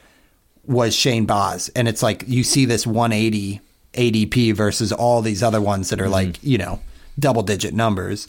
[0.66, 1.70] was Shane Baz.
[1.76, 3.62] And it's like you see this 180
[3.94, 6.80] ADP versus all these other ones that are like, you know,
[7.20, 8.28] double digit numbers.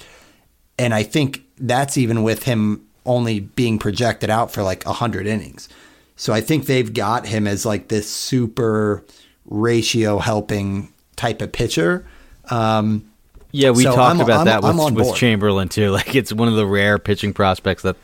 [0.78, 5.68] And I think that's even with him only being projected out for like 100 innings.
[6.16, 9.04] So I think they've got him as like this super
[9.46, 12.06] ratio helping type of pitcher.
[12.50, 13.10] Um,
[13.52, 15.14] Yeah, we So talked I'm- about I'm- that I'm with, with.
[15.16, 15.90] Chamberlain too.
[15.92, 17.96] Like it's one of the rare pitching prospects that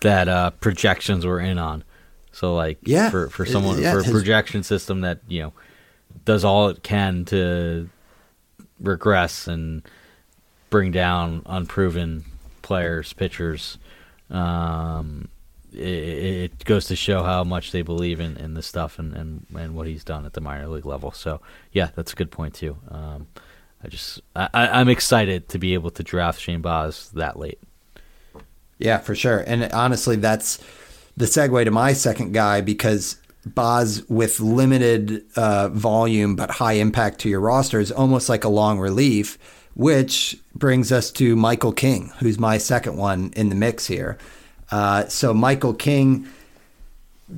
[0.00, 1.84] that uh, projections were in on.
[2.32, 3.10] So like Yeah.
[3.10, 5.52] for for someone Yeah, for a his- projection system that you know
[6.24, 7.88] does all it can to
[8.80, 9.82] regress and
[10.70, 12.24] bring down unproven
[12.62, 13.78] players, pitchers.
[14.30, 15.28] Um,
[15.72, 19.46] it, it goes to show how much they believe in, in this stuff and, and,
[19.56, 21.12] and what he's done at the minor league level.
[21.12, 21.40] So
[21.72, 22.76] yeah, that's a good point too.
[22.88, 23.26] Um,
[23.84, 27.60] I just I, I'm excited to be able to draft Shane Baz that late.
[28.78, 29.44] Yeah, for sure.
[29.46, 30.58] And honestly, that's
[31.16, 33.16] the segue to my second guy because
[33.46, 38.48] Baz, with limited uh, volume but high impact to your roster, is almost like a
[38.48, 39.38] long relief,
[39.74, 44.16] which brings us to Michael King, who's my second one in the mix here.
[44.70, 46.26] Uh, so, Michael King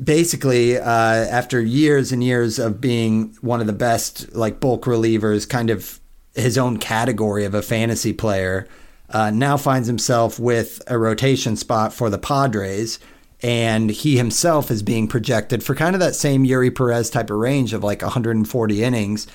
[0.04, 5.48] basically uh, after years and years of being one of the best like bulk relievers
[5.48, 6.00] kind of
[6.36, 8.68] his own category of a fantasy player
[9.10, 12.98] uh, now finds himself with a rotation spot for the padres
[13.42, 17.36] and he himself is being projected for kind of that same eury perez type of
[17.36, 19.26] range of like 140 innings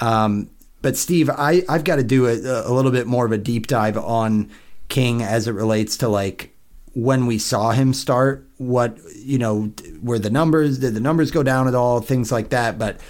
[0.00, 0.50] um,
[0.82, 3.66] but steve I, i've got to do a, a little bit more of a deep
[3.66, 4.50] dive on
[4.88, 6.54] king as it relates to like
[6.94, 10.78] when we saw him start, what you know, were the numbers?
[10.78, 12.00] Did the numbers go down at all?
[12.00, 12.78] Things like that.
[12.78, 13.00] But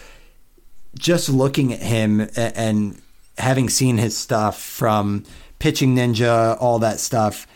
[0.98, 3.00] just looking at him and
[3.40, 5.24] having seen his stuff from
[5.58, 7.46] pitching ninja, all that stuff,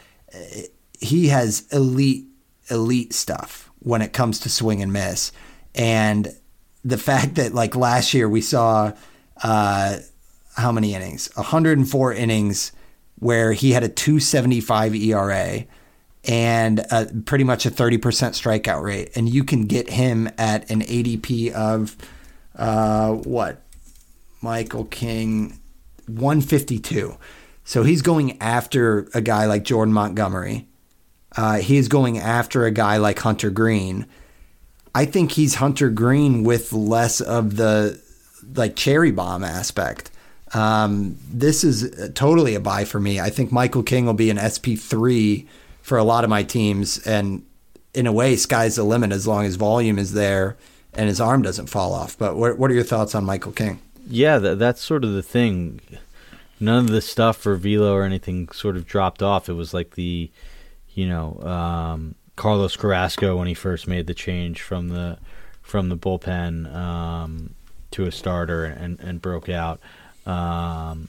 [0.99, 2.27] he has elite,
[2.71, 5.33] elite stuff when it comes to swing and miss.
[5.75, 6.35] And
[6.85, 8.93] the fact that like last year we saw
[9.43, 9.99] uh,
[10.57, 11.31] how many innings?
[11.35, 12.73] 104 innings
[13.19, 15.65] where he had a 275 ERA
[16.27, 19.11] and uh, pretty much a 30% strikeout rate.
[19.15, 21.97] And you can get him at an ADP of
[22.57, 23.61] uh, what?
[24.41, 25.59] Michael King,
[26.07, 27.17] 152.
[27.65, 30.67] So he's going after a guy like Jordan Montgomery.
[31.37, 34.07] Uh, he's going after a guy like Hunter Greene.
[34.95, 38.01] I think he's Hunter Greene with less of the
[38.55, 40.11] like cherry bomb aspect.
[40.53, 43.19] Um, this is totally a buy for me.
[43.19, 45.49] I think Michael King will be an SP three
[45.83, 47.45] for a lot of my teams, and
[47.93, 50.57] in a way, sky's the limit as long as volume is there
[50.97, 52.17] and his arm doesn't fall off.
[52.17, 53.81] But what, what are your thoughts on Michael King?
[54.07, 55.81] Yeah, that, that's sort of the thing.
[56.61, 59.49] None of the stuff for Velo or anything sort of dropped off.
[59.49, 60.31] It was like the,
[60.95, 65.19] you know, um, Carlos Carrasco when he first made the change from the
[65.63, 67.55] from the bullpen um,
[67.91, 69.81] to a starter and, and broke out.
[70.27, 71.09] Um,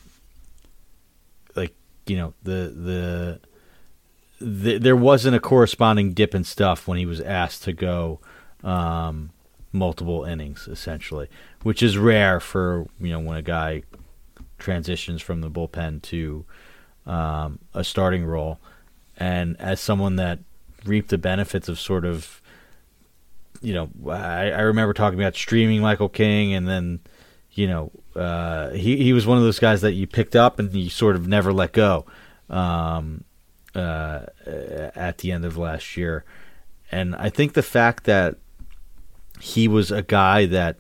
[1.56, 1.74] like
[2.06, 3.40] you know the, the
[4.40, 8.20] the there wasn't a corresponding dip in stuff when he was asked to go
[8.64, 9.32] um,
[9.76, 11.30] multiple innings essentially,
[11.62, 13.84] which is rare for you know when a guy
[14.58, 16.46] transitions from the bullpen to
[17.06, 18.60] um, a starting role.
[19.18, 20.40] And as someone that
[20.86, 22.42] reaped the benefits of sort of,
[23.62, 27.00] you know, I, I remember talking about streaming Michael King, and then,
[27.52, 30.74] you know, uh, he he was one of those guys that you picked up and
[30.74, 32.06] you sort of never let go.
[32.50, 33.24] Um,
[33.74, 34.28] uh,
[34.96, 36.24] at the end of last year,
[36.92, 38.38] and I think the fact that
[39.40, 40.78] he was a guy that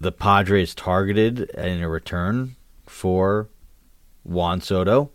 [0.00, 3.48] the Padres targeted in a return for
[4.24, 5.10] Juan Soto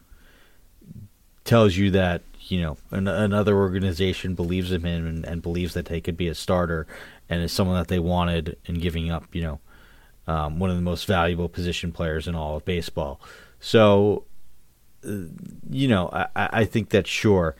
[1.43, 5.87] tells you that you know an, another organization believes in him and, and, believes that
[5.87, 6.87] he could be a starter
[7.29, 9.59] and is someone that they wanted in giving up you know
[10.27, 13.19] um, one of the most valuable position players in all of baseball.
[13.59, 14.25] So
[15.05, 15.25] uh,
[15.69, 17.55] you know I, I think that sure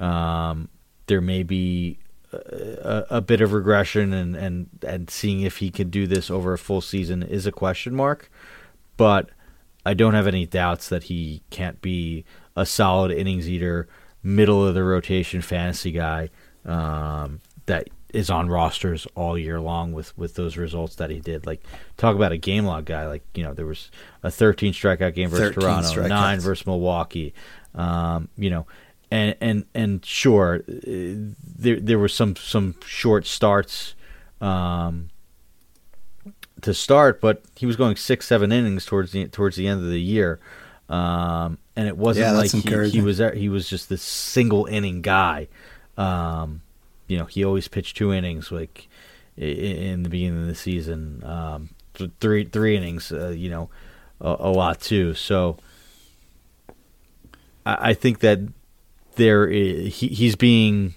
[0.00, 0.68] um,
[1.06, 1.98] there may be
[2.36, 6.52] a, a, bit of regression and, and, and seeing if he can do this over
[6.52, 8.30] a full season is a question mark.
[8.96, 9.30] But
[9.84, 12.24] I don't have any doubts that he can't be
[12.56, 13.88] a solid innings eater,
[14.22, 16.30] middle of the rotation fantasy guy
[16.64, 21.46] um, that is on rosters all year long with, with those results that he did.
[21.46, 21.62] Like
[21.96, 23.06] talk about a game log guy.
[23.06, 23.90] Like you know there was
[24.22, 26.08] a 13 strikeout game versus Toronto, strikeouts.
[26.08, 27.34] nine versus Milwaukee.
[27.74, 28.66] Um, you know,
[29.16, 30.90] and and and sure, uh,
[31.58, 33.94] there there were some some short starts.
[34.40, 35.10] Um,
[36.62, 39.88] to start, but he was going six, seven innings towards the towards the end of
[39.88, 40.40] the year,
[40.88, 45.02] um, and it wasn't yeah, like he, he, was he was just this single inning
[45.02, 45.48] guy.
[45.96, 46.62] Um,
[47.06, 48.88] you know, he always pitched two innings, like
[49.36, 51.70] in the beginning of the season, um,
[52.20, 53.12] three three innings.
[53.12, 53.70] Uh, you know,
[54.20, 55.14] a, a, lot too.
[55.14, 55.58] So
[57.64, 58.40] I, I think that
[59.16, 60.94] there is, he, he's being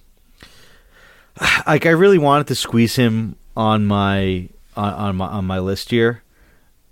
[1.68, 5.92] like I really wanted to squeeze him on my on, on my on my list
[5.92, 6.24] here,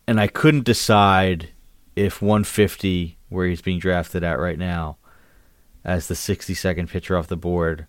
[0.08, 1.50] and I couldn't decide
[1.96, 4.98] if 150, where he's being drafted at right now,
[5.84, 7.88] as the 62nd pitcher off the board,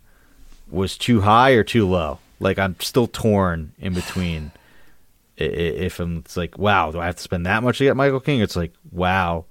[0.70, 2.18] was too high or too low.
[2.41, 4.53] Like I'm still torn in between.
[5.36, 8.18] If I'm, it's like, wow, do I have to spend that much to get Michael
[8.18, 8.41] King?
[8.41, 9.45] It's like, wow,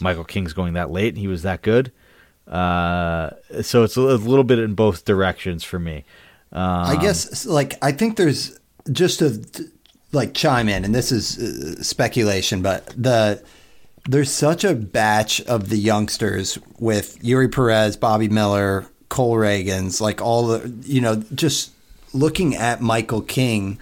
[0.00, 1.92] Michael King's going that late and he was that good.
[2.46, 3.30] Uh,
[3.62, 6.04] so it's a, little bit in both directions for me.
[6.52, 8.58] Um, I guess, like, I think there's
[8.92, 9.42] just a
[10.12, 13.42] like chime in, and this is uh, speculation, but the
[14.08, 20.20] there's such a batch of the youngsters with Eury Perez, Bobby Miller, Cole Ragans, like
[20.20, 21.72] all the you know, just
[22.12, 23.78] looking at Michael King,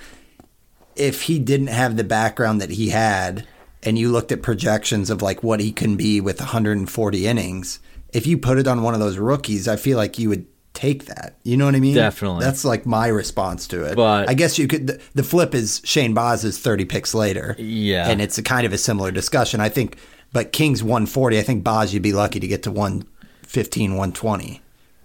[0.96, 3.46] if he didn't have the background that he had,
[3.82, 7.80] and you looked at projections of like what he can be with 140 innings,
[8.12, 11.06] if you put it on one of those rookies, I feel like you would take
[11.06, 11.36] that.
[11.42, 11.94] You know what I mean?
[11.94, 12.44] Definitely.
[12.44, 13.96] That's like my response to it.
[13.96, 14.86] But I guess you could.
[14.86, 17.56] The, the flip is Shane Baz is thirty picks later.
[17.58, 19.60] Yeah, and it's a kind of a similar discussion.
[19.60, 19.96] I think,
[20.32, 21.38] but King's one forty.
[21.38, 24.62] I think Baz you'd be lucky to get to 115, 120.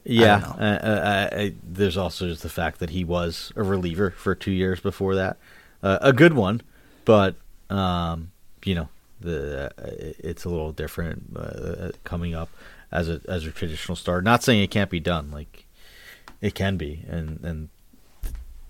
[0.10, 4.36] Yeah, uh, uh, I, there's also just the fact that he was a reliever for
[4.36, 5.36] two years before that,
[5.84, 6.62] uh, a good one,
[7.04, 7.36] but
[7.70, 8.32] um,
[8.64, 8.88] you know
[9.20, 9.70] the
[10.20, 12.50] it's a little different uh, coming up
[12.92, 14.22] as a as a traditional star.
[14.22, 15.66] Not saying it can't be done, like
[16.42, 17.70] it can be, and and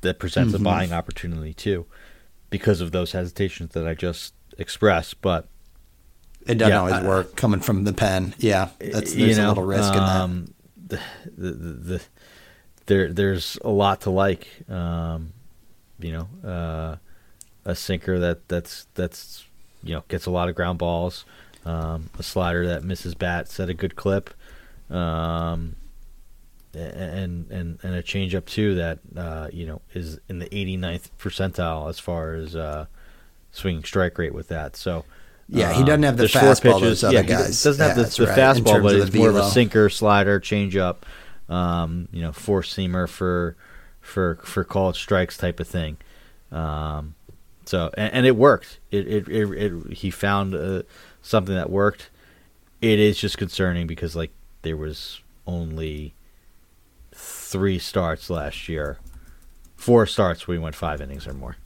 [0.02, 0.66] that presents mm-hmm.
[0.66, 1.86] a buying opportunity too,
[2.50, 5.22] because of those hesitations that I just expressed.
[5.22, 5.48] But
[6.46, 8.36] it doesn't yeah, always I, work coming from the pen.
[8.38, 10.54] Yeah, that's there's know, a little risk um, in that.
[10.88, 11.00] The,
[11.36, 12.02] the, the, the,
[12.86, 14.48] there there's a lot to like.
[14.70, 15.34] Um,
[16.00, 16.96] you know, uh,
[17.66, 19.46] a sinker that that's that's
[19.84, 21.26] you know gets a lot of ground balls
[21.68, 24.34] um, a slider that misses bats at a good clip,
[24.90, 25.76] um,
[26.74, 31.90] and and and a changeup too that uh, you know is in the 89th percentile
[31.90, 32.86] as far as uh,
[33.52, 34.76] swinging strike rate with that.
[34.76, 35.06] So.
[35.50, 36.76] Yeah, he doesn't have the, fastball.
[36.84, 37.64] Other yeah, guys.
[37.64, 38.38] doesn't have yeah, the, the right.
[38.38, 40.98] fastball, but it's more of a sinker, slider, changeup,
[41.48, 43.56] um, you know, four seamer for
[44.02, 45.96] for for called strikes type of thing.
[46.52, 47.16] Um,
[47.64, 48.80] so and, and, it worked.
[48.92, 50.84] It it, it, it he found uh,
[51.28, 52.10] something that worked.
[52.82, 56.14] It is just concerning because like there was only
[57.12, 59.00] three starts last year,
[59.76, 61.58] four starts where he went five innings or more.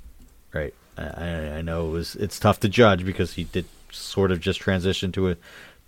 [0.54, 0.74] Right.
[0.98, 4.60] I, I know it was it's tough to judge because he did sort of just
[4.60, 5.36] transition to a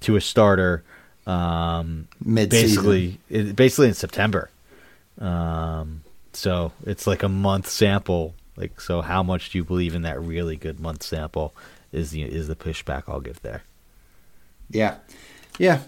[0.02, 0.84] to a starter
[1.26, 4.50] um mid basically basically in September.
[5.20, 6.04] Um
[6.34, 8.34] so it's like a month sample.
[8.56, 11.54] Like so how much do you believe in that really good month sample?
[11.94, 13.64] Is the is the pushback I'll give there.
[14.70, 14.98] Yeah,
[15.58, 15.82] yeah.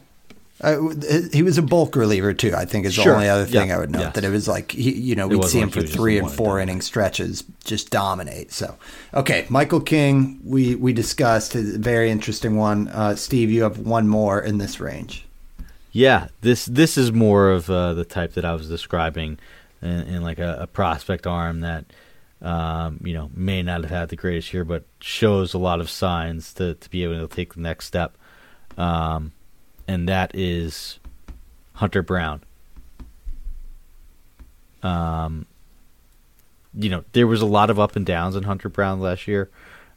[0.62, 0.94] Uh,
[1.34, 2.54] he was a bulk reliever too.
[2.56, 3.04] I think is sure.
[3.04, 3.76] the only other thing yeah.
[3.76, 4.16] I would note yes.
[4.16, 6.80] that it was like he, you know, we'd see him for three and four inning
[6.80, 8.54] stretches just dominate.
[8.54, 8.78] So,
[9.14, 12.88] okay, Michael King, we we discussed a very interesting one.
[12.88, 15.26] Uh, Steve, you have one more in this range.
[15.92, 19.40] Yeah, this this is more of uh, the type that I was describing
[19.82, 21.86] in, in like a, a, prospect arm that
[22.46, 25.90] um, you know, may not have had the greatest year, but shows a lot of
[25.90, 28.16] signs to, to be able to take the next step.
[28.78, 29.32] Um,
[29.88, 31.00] and that is
[31.74, 32.44] Hunter Brown.
[34.84, 35.48] Um,
[36.76, 39.50] you know, there was a lot of up and downs in Hunter Brown last year.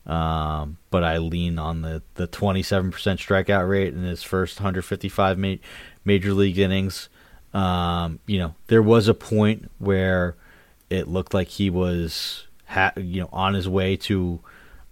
[0.06, 5.56] Um, but I lean on the, the 27% strikeout rate in his first 155 ma-
[6.02, 7.10] major league innings.
[7.52, 10.34] Um, you know, there was a point where–
[10.90, 14.40] it looked like he was ha- you know on his way to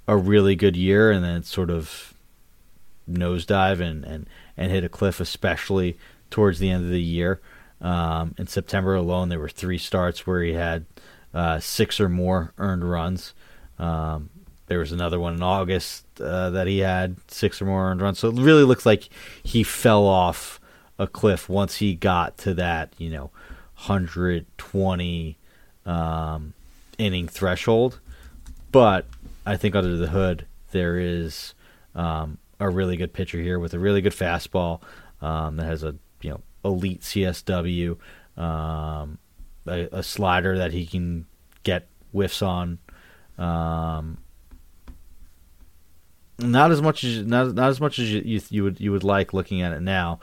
[0.08, 2.14] a really good year and then sort of
[3.10, 5.96] nosedive and, and, and hit a cliff, especially
[6.30, 7.40] towards the end of the year.
[7.80, 10.86] Um, in September alone, there were three starts where he had
[11.34, 13.34] uh, six or more earned runs.
[13.78, 14.30] Um,
[14.66, 18.18] there was another one in August uh, that he had six or more earned runs.
[18.18, 19.08] So it really looks like
[19.42, 20.60] he fell off
[20.98, 23.30] a cliff once he got to that, you know,
[23.86, 25.38] 120
[25.86, 26.52] um,
[26.98, 28.00] inning threshold.
[28.72, 29.06] But
[29.46, 31.54] I think under the hood, there is
[31.94, 34.82] um, a really good pitcher here with a really good fastball
[35.22, 37.96] um, that has a you know elite CSW,
[38.36, 39.18] um,
[39.66, 41.26] a, a, slider that he can
[41.62, 42.78] get whiffs on.
[43.38, 44.18] Um,
[46.38, 49.04] not as much as not not as much as you, you, you would you would
[49.04, 50.20] like looking at it now.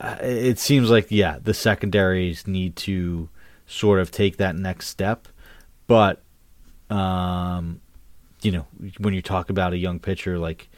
[0.00, 3.28] Uh, it seems like yeah, the secondaries need to
[3.72, 5.28] sort of take that next step,
[5.86, 6.22] but
[6.90, 7.80] um,
[8.42, 8.66] you know
[8.98, 10.68] when you talk about a young pitcher like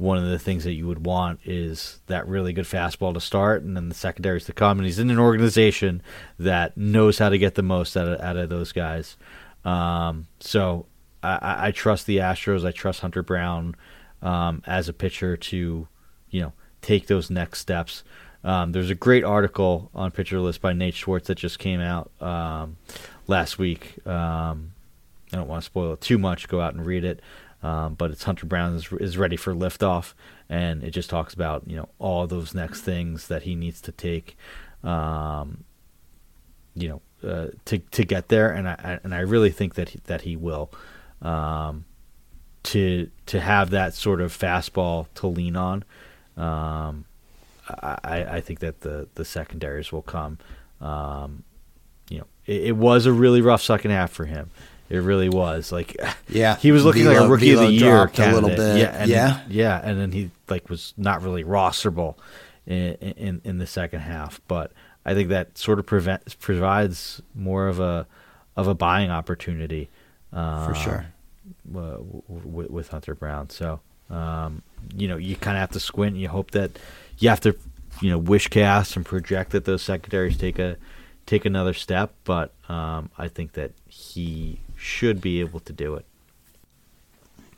[0.00, 3.62] one of the things that you would want is that really good fastball to start
[3.62, 4.78] and then the secondaries to come.
[4.78, 6.00] And he's in an organization
[6.38, 9.18] that knows how to get the most out of, out of those guys.
[9.62, 10.86] Um, so
[11.22, 12.66] I, I, trust the Astros.
[12.66, 13.76] I trust Hunter Brown
[14.22, 15.86] um, as a pitcher to,
[16.30, 18.02] you know, take those next steps.
[18.42, 22.10] Um, there's a great article on Pitcher List by Nate Schwartz that just came out
[22.20, 22.76] um,
[23.26, 24.04] last week.
[24.06, 24.72] Um,
[25.32, 26.48] I don't want to spoil it too much.
[26.48, 27.20] Go out and read it.
[27.62, 30.14] Um, but it's Hunter Brown is, is ready for liftoff,
[30.48, 33.92] and it just talks about you know all those next things that he needs to
[33.92, 34.36] take,
[34.82, 35.64] um,
[36.74, 40.00] you know, uh, to to get there, and I and I really think that he,
[40.06, 40.72] that he will,
[41.20, 41.84] um,
[42.62, 45.84] to to have that sort of fastball to lean on.
[46.38, 47.04] Um,
[47.82, 50.38] I, I think that the the secondaries will come.
[50.80, 51.44] Um,
[52.08, 54.50] you know, it, it was a really rough second half for him.
[54.88, 55.96] It really was like,
[56.28, 58.78] yeah, he was looking Velo, like a rookie Velo of the year a little bit.
[58.78, 62.16] Yeah, and, yeah, yeah, and then he like was not really rosterable
[62.66, 64.40] in in, in the second half.
[64.48, 64.72] But
[65.04, 68.06] I think that sort of prevent, provides more of a
[68.56, 69.88] of a buying opportunity
[70.32, 71.06] um, for sure
[71.74, 73.48] uh, with, with, Hunter Brown.
[73.48, 74.62] So um,
[74.94, 76.14] you know you kind of have to squint.
[76.14, 76.78] and You hope that
[77.20, 77.56] you have to
[78.00, 80.76] you know wish cast and project that those secondaries take a
[81.26, 82.12] take another step.
[82.24, 86.04] But um, I think that he should be able to do it.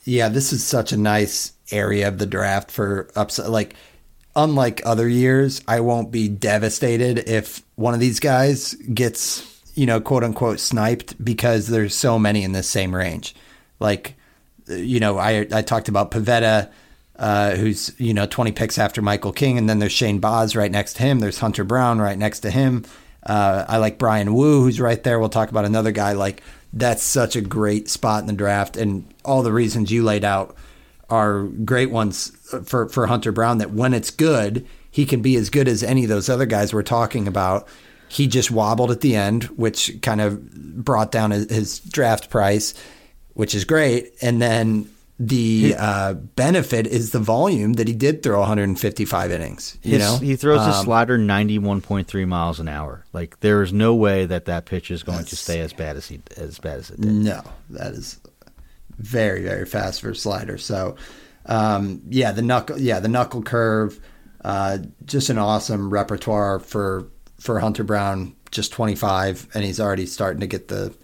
[0.05, 3.51] Yeah, this is such a nice area of the draft for upset.
[3.51, 3.77] Like,
[4.35, 10.01] unlike other years, I won't be devastated if one of these guys gets, you know,
[10.01, 13.35] quote unquote sniped because there's so many in the same range.
[13.79, 14.17] Like,
[14.67, 16.71] you know, I I talked about Pivetta,
[17.17, 20.71] uh, who's you know 20 picks after Michael King, and then there's Shane Baz right
[20.71, 21.21] next to him.
[21.21, 22.85] There's Hunter Brown right next to him.
[23.25, 25.21] Uh, I like Bryan Woo, who's right there.
[25.21, 26.43] We'll talk about another guy like
[26.73, 30.57] that's such a great spot in the draft, and all the reasons you laid out
[31.11, 32.31] are great ones
[32.65, 33.59] for for Hunter Brown.
[33.59, 36.73] That when it's good, he can be as good as any of those other guys
[36.73, 37.69] we're talking about.
[38.09, 42.75] He just wobbled at the end, which kind of brought down his, his draft price,
[43.33, 44.13] which is great.
[44.21, 49.79] And then the uh, benefit is the volume that he did throw 155 innings.
[49.83, 53.05] You His, know, he throws um, a slider 91.3 miles an hour.
[53.13, 56.09] Like there is no way that that pitch is going to stay as bad as
[56.09, 57.13] he as bad as it did.
[57.13, 58.21] No, that is
[58.99, 60.59] very very fast for a slider.
[60.59, 60.97] So,
[61.47, 64.01] um, yeah, the knuckle, yeah, the knuckle curve,
[64.45, 67.09] uh, just an awesome repertoire for
[67.39, 68.35] for Hunter Brown.
[68.51, 70.95] Just 25, and he's already starting to get the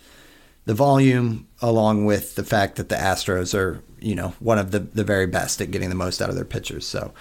[0.67, 4.81] the volume, along with the fact that the Astros are you know one of the
[4.81, 6.87] the very best at getting the most out of their pitchers.
[6.87, 7.13] So.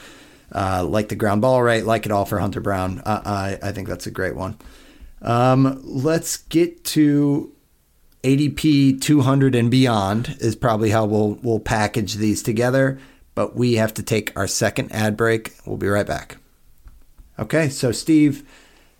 [0.49, 3.01] Uh, like the ground ball rate, like it all for Hunter Brown.
[3.05, 4.57] Uh, I, I think that's a great one.
[5.21, 7.53] Um, let's get to
[8.23, 12.99] ADP 200 and beyond is probably how we'll we'll package these together.
[13.36, 15.53] But we have to take our second ad break.
[15.65, 16.38] We'll be right back.
[17.39, 18.43] Okay, so Steve,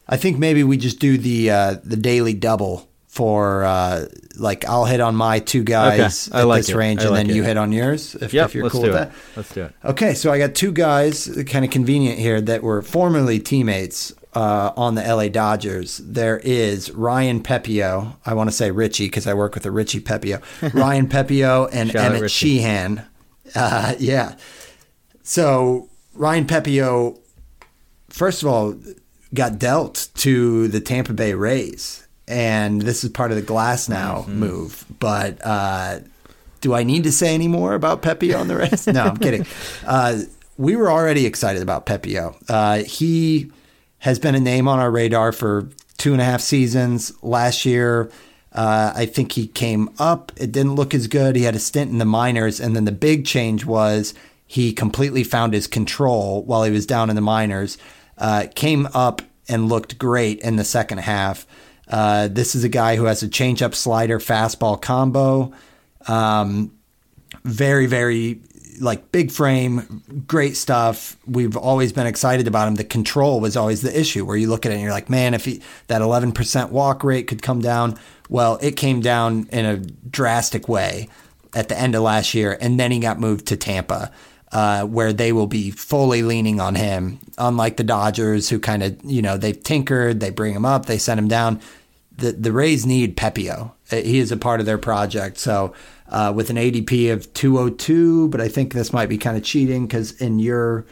[0.08, 4.06] I think maybe we just do the uh, the daily double for uh,
[4.36, 6.76] like I'll hit on my two guys Okay, I at like this it.
[6.76, 7.36] range, and then it.
[7.36, 8.94] you hit on yours if, Yep, if you're cool with it.
[8.94, 9.12] that.
[9.36, 9.74] Let's do it.
[9.84, 14.72] Okay, so I got two guys, kind of convenient here, that were formerly teammates uh,
[14.78, 15.98] on the LA Dodgers.
[15.98, 18.16] There is Ryan Pepiot.
[18.26, 20.42] I want to say Richie because I work with a Richie Pepio.
[20.74, 23.04] Ryan Pepiot and Shout out Emmet Sheehan.
[23.56, 24.36] Uh, yeah.
[25.24, 27.18] So Ryan Pepiot,
[28.10, 28.76] first of all,
[29.34, 32.07] got dealt to the Tampa Bay Rays.
[32.28, 34.40] And this is part of the Glasnow Mm-hmm.
[34.40, 34.86] move.
[35.00, 36.00] But uh,
[36.62, 38.88] do I need to say any more about Pepiot on the rest?
[38.88, 39.46] no, I'm kidding.
[39.86, 40.20] Uh,
[40.58, 42.36] we were already excited about Pepiot.
[42.50, 43.52] Uh, he
[44.00, 47.12] has been a name on our radar for two and a half seasons.
[47.24, 48.12] Last year,
[48.54, 50.32] uh, I think he came up.
[50.36, 51.36] It didn't look as good.
[51.36, 54.14] He had a stint in the minors, and then the big change was
[54.46, 57.78] he completely found his control while he was down in the minors.
[58.18, 61.46] Uh, came up and looked great in the second half.
[61.90, 65.52] Uh, this is a guy who has a changeup slider fastball combo.
[66.08, 66.72] Um,
[67.44, 68.42] very, very
[68.80, 71.18] like big frame, great stuff.
[71.26, 72.76] We've always been excited about him.
[72.76, 75.34] The control was always the issue where you look at it and you're like, man,
[75.34, 77.98] if he, that 11% walk rate could come down.
[78.30, 81.10] Well, it came down in a drastic way
[81.56, 82.58] at the end of last year.
[82.60, 84.12] And then he got moved to Tampa.
[84.50, 88.98] Uh, where they will be fully leaning on him, unlike the Dodgers, who kind of,
[89.04, 91.60] you know, they've tinkered, they bring him up, they send him down.
[92.18, 93.72] The, the Rays need Pepiot.
[93.92, 95.38] Uh, he is a part of their project.
[95.38, 95.74] So
[96.10, 99.86] uh, with an ADP of 202, but I think this might be kind of cheating
[99.86, 100.86] because in your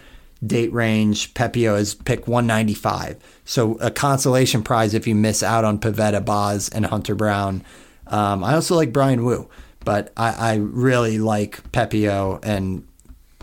[0.45, 3.17] date range, Pepiot is pick 195.
[3.45, 7.63] So a consolation prize if you miss out on Pivetta, Baz, and Hunter Brown.
[8.07, 9.49] Um, I also like Bryan Woo,
[9.83, 12.87] but I, I really like Pepiot, and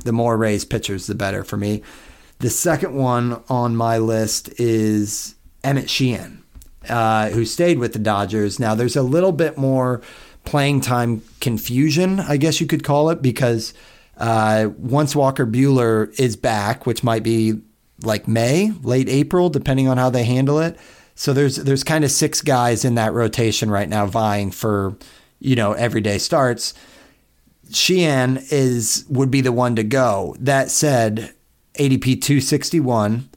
[0.02, 1.82] the more raised pitchers, the better for me.
[2.38, 6.42] The second one on my list is Emmet Sheehan,
[6.88, 8.58] uh, who stayed with the Dodgers.
[8.58, 10.02] Now, there's a little bit more
[10.44, 13.74] playing time confusion, I guess you could call it, because
[14.16, 17.60] uh, once Walker Buehler is back, which might be
[18.02, 20.76] like May, late April, depending on how they handle it.
[21.14, 24.96] So there's there's kind of six guys in that rotation right now vying for
[25.38, 26.74] you know everyday starts.
[27.72, 30.36] Sheehan is would be the one to go.
[30.38, 31.32] That said,
[31.74, 33.28] ADP 261.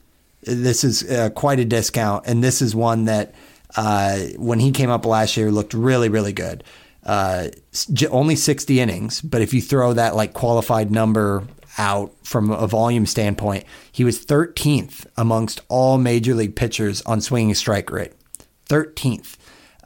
[0.42, 3.34] This is uh, quite a discount, and this is one that
[3.76, 6.62] uh, when he came up last year looked really really good
[7.06, 7.48] uh,
[8.10, 11.44] only 60 innings, but if you throw that like qualified number
[11.78, 17.54] out from a volume standpoint, he was 13th amongst all major league pitchers on swinging
[17.54, 18.12] strike rate.
[18.68, 19.36] 13th.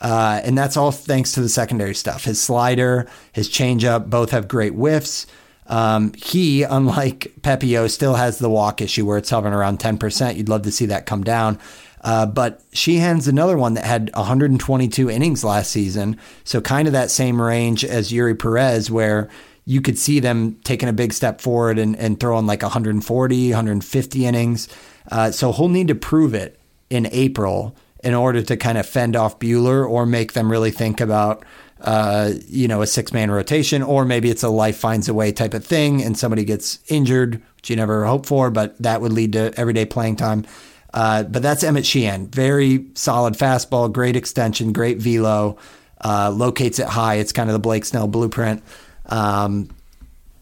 [0.00, 2.24] Uh, and that's all thanks to the secondary stuff.
[2.24, 5.26] His slider, his changeup, both have great whiffs.
[5.66, 10.36] Um, he, unlike Pepiot, still has the walk issue where it's hovering around 10%.
[10.36, 11.58] You'd love to see that come down.
[12.02, 16.18] Uh, but Sheehan's another one that had 122 innings last season.
[16.44, 19.28] So kind of that same range as Eury Perez, where
[19.66, 24.26] you could see them taking a big step forward and, and throwing like 140, 150
[24.26, 24.68] innings.
[25.12, 29.16] Uh, so he'll need to prove it in April in order to kind of fend
[29.16, 31.44] off Buehler or make them really think about,
[31.80, 35.32] uh, you know, a six man rotation, or maybe it's a life finds a way
[35.32, 39.12] type of thing and somebody gets injured, which you never hope for, but that would
[39.12, 40.44] lead to everyday playing time.
[40.92, 42.26] Uh, but that's Emmet Sheehan.
[42.28, 45.56] Very solid fastball, great extension, great velo.
[46.02, 47.16] Uh, locates it high.
[47.16, 48.62] It's kind of the Blake Snell blueprint.
[49.06, 49.68] Um,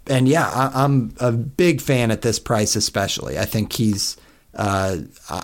[0.07, 3.39] and yeah, I, am a big fan at this price, especially.
[3.39, 4.17] I think he's.
[4.55, 4.99] Uh,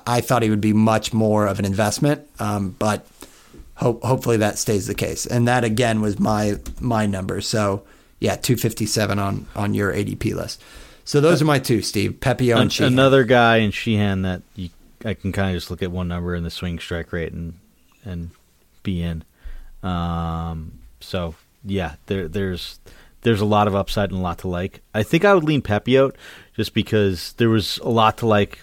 [0.07, 3.07] I thought he would be much more of an investment, um, but
[3.77, 5.27] hope, hopefully that stays the case.
[5.27, 7.41] And that again was my my number.
[7.41, 7.85] So
[8.19, 10.63] yeah, 257 on on your ADP list.
[11.05, 12.13] So those are my two, Steve.
[12.13, 12.95] Pepiot and Sheehan.
[12.95, 14.71] Another guy in Sheehan that you
[15.05, 17.55] I can kind of just look at one number in the swing strike rate and
[18.05, 18.31] and
[18.83, 19.23] be in.
[19.83, 21.35] Um, so
[21.65, 22.81] yeah, there there's
[23.21, 24.81] there's a lot of upside and a lot to like.
[24.95, 26.15] I think I would lean Pepiot
[26.57, 28.61] just because there was a lot to like.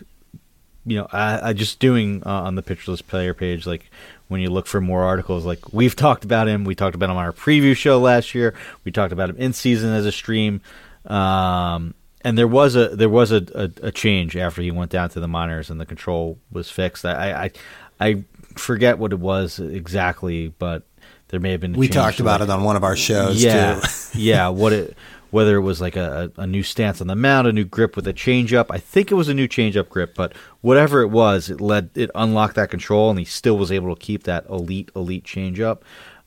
[0.85, 3.89] You know, I, I just doing uh, on the Pitcher List player page like
[4.27, 7.17] when you look for more articles like we've talked about him we talked about him
[7.17, 8.55] on our preview show last year
[8.85, 10.61] we talked about him in season as a stream
[11.05, 15.09] um, and there was a there was a, a, a, change after he went down
[15.09, 17.05] to the minors and the control was fixed.
[17.05, 17.51] I I,
[17.99, 18.23] I
[18.55, 20.83] forget what it was exactly, but
[21.29, 21.73] there may have been.
[21.73, 23.43] we talked about like, it on one of our shows.
[23.43, 23.81] Yeah,
[24.13, 24.49] yeah.
[24.49, 24.95] What it
[25.31, 28.07] whether it was like a, a new stance on the mound, a new grip with
[28.07, 28.67] a changeup.
[28.69, 32.11] I think it was a new changeup grip, but whatever it was, it led it
[32.13, 35.79] unlocked that control, and he still was able to keep that elite elite changeup.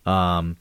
[0.07, 0.57] Um,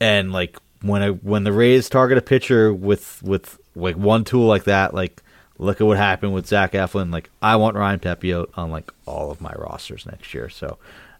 [0.00, 4.46] and like when a, when the Rays target a pitcher with with like one tool
[4.46, 5.22] like that, like
[5.58, 7.12] look at what happened with Zach Eflin.
[7.12, 10.48] Like I want Ryan Pepiot on like all of my rosters next year.
[10.48, 10.78] So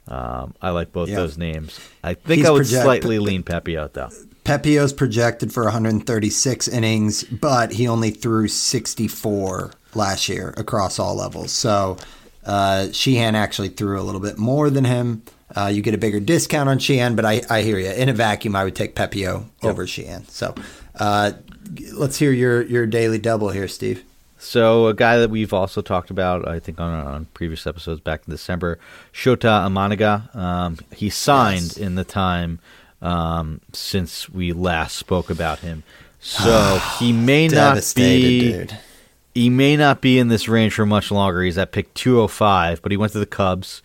[0.08, 1.80] um, I like both those names.
[2.02, 4.10] I think He's I would project- slightly lean Pepiot though.
[4.44, 11.50] Pepiot's projected for 136 innings, but he only threw 64 last year across all levels.
[11.50, 11.96] So
[12.44, 15.22] uh, Sheehan actually threw a little bit more than him.
[15.56, 17.90] Uh, you get a bigger discount on Sheehan, but I, I hear you.
[17.90, 19.44] In a vacuum, I would take Pepiot yep.
[19.62, 20.26] over Sheehan.
[20.28, 20.54] So
[20.98, 21.32] uh,
[21.92, 24.04] let's hear your your daily double here, Steve.
[24.44, 28.22] So a guy that we've also talked about, I think on, on previous episodes back
[28.26, 28.78] in December,
[29.12, 30.34] Shota Imanaga.
[30.36, 31.76] Um, he signed yes.
[31.76, 32.58] in the time
[33.00, 35.82] um, since we last spoke about him,
[36.20, 38.52] so he may not be.
[38.52, 38.78] Dude.
[39.34, 41.42] He may not be in this range for much longer.
[41.42, 43.82] He's at pick 205, but he went to the Cubs.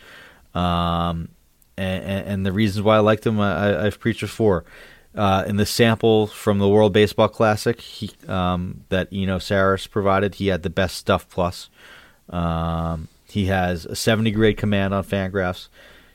[0.53, 1.29] Um,
[1.75, 4.63] and, and, the reasons why I liked him, I, have preached before.
[5.15, 10.35] Uh, in the sample from the World Baseball Classic he, um, that Eno Sarris provided,
[10.35, 11.69] he had the best stuff plus.
[12.29, 15.67] Um, he has a 70 grade command on Fangraphs.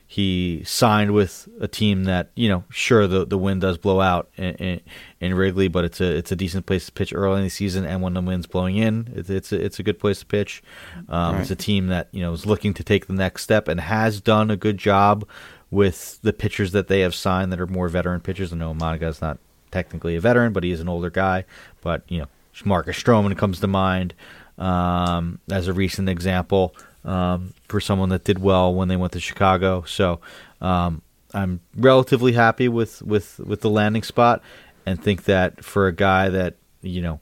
[0.07, 4.29] he signed with a team that you know, sure the the wind does blow out
[4.37, 4.81] in, in,
[5.19, 7.85] in, Wrigley, but it's a it's a decent place to pitch early in the season,
[7.85, 10.63] and when the wind's blowing in, it's it's a, it's a good place to pitch.
[11.09, 11.41] Um, right.
[11.41, 14.21] It's a team that you know is looking to take the next step and has
[14.21, 15.27] done a good job
[15.75, 18.53] with the pitchers that they have signed that are more veteran pitchers.
[18.53, 19.37] I know is not
[19.71, 21.43] technically a veteran, but he is an older guy.
[21.81, 22.27] But you know,
[22.63, 24.13] Marcus Stroman comes to mind
[24.57, 26.73] um, as a recent example
[27.03, 29.83] um, for someone that did well when they went to Chicago.
[29.83, 30.21] So
[30.61, 31.01] um,
[31.33, 34.41] I'm relatively happy with, with, with the landing spot
[34.85, 37.19] and think that for a guy that, you know,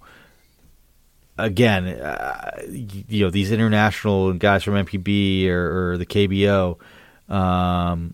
[1.39, 6.77] again, uh, you know, these international guys from NPB or, or the KBO
[7.29, 8.13] um,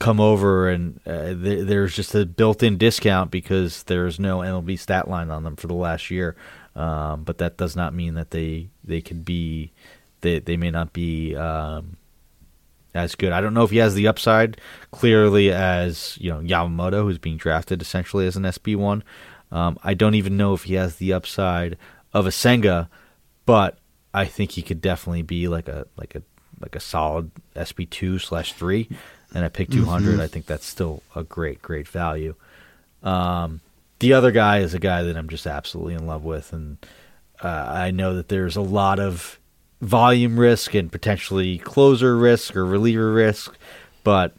[0.00, 5.08] come over and uh, th- there's just a built-in discount because there's no MLB stat
[5.08, 6.34] line on them for the last year.
[6.74, 9.72] Um, but that does not mean that they they could be
[10.22, 11.96] they they may not be um,
[12.94, 13.32] as good.
[13.32, 17.36] I don't know if he has the upside clearly as you know Yamamoto, who's being
[17.36, 19.04] drafted essentially as an SP one.
[19.52, 21.76] Um, I don't even know if he has the upside
[22.12, 22.88] of a Senga,
[23.46, 23.78] but
[24.14, 26.22] I think he could definitely be like a like a
[26.60, 28.88] like a solid SP two slash three.
[29.34, 30.22] And I pick two hundred, mm-hmm.
[30.22, 32.34] I think that's still a great great value.
[33.02, 33.60] Um,
[34.00, 36.78] the other guy is a guy that I'm just absolutely in love with, and
[37.42, 39.38] uh, I know that there's a lot of
[39.80, 43.56] volume risk and potentially closer risk or reliever risk.
[44.02, 44.34] But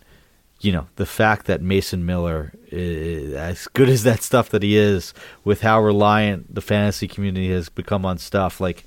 [0.59, 4.77] you know, the fact that Mason Miller, is, as good as that stuff that he
[4.77, 5.13] is,
[5.43, 8.83] with how reliant the fantasy community has become on stuff, like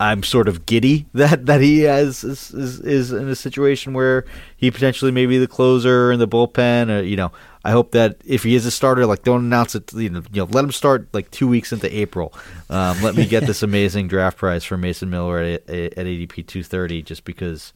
[0.00, 4.24] I'm sort of giddy that that he has is, is, is in a situation where
[4.56, 6.90] he potentially may be the closer in the bullpen.
[6.90, 7.32] Or, you know,
[7.64, 9.92] I hope that if he is a starter, like don't announce it.
[9.92, 12.34] You know, you know let him start like two weeks into April.
[12.68, 16.62] Um, let me get this amazing draft price for Mason Miller at, at ADP two
[16.62, 17.72] thirty, just because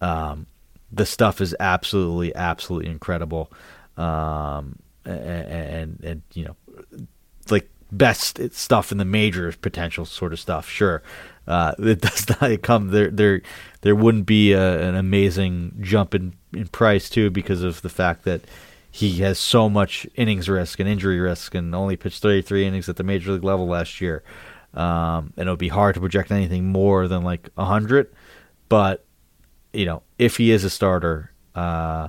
[0.00, 0.46] um,
[0.92, 3.52] the stuff is absolutely absolutely incredible.
[3.96, 6.56] Um, and, and, and you know,
[7.50, 10.68] like best stuff in the majors potential sort of stuff.
[10.68, 11.02] Sure,
[11.48, 13.10] uh, it does not come there.
[13.10, 13.42] There,
[13.80, 18.24] there wouldn't be a, an amazing jump in, in price too because of the fact
[18.24, 18.42] that
[18.90, 22.96] he has so much innings risk and injury risk and only pitched 33 innings at
[22.96, 24.22] the major league level last year.
[24.74, 28.12] Um, and it would be hard to project anything more than like 100.
[28.68, 29.04] But,
[29.72, 32.08] you know, if he is a starter, uh,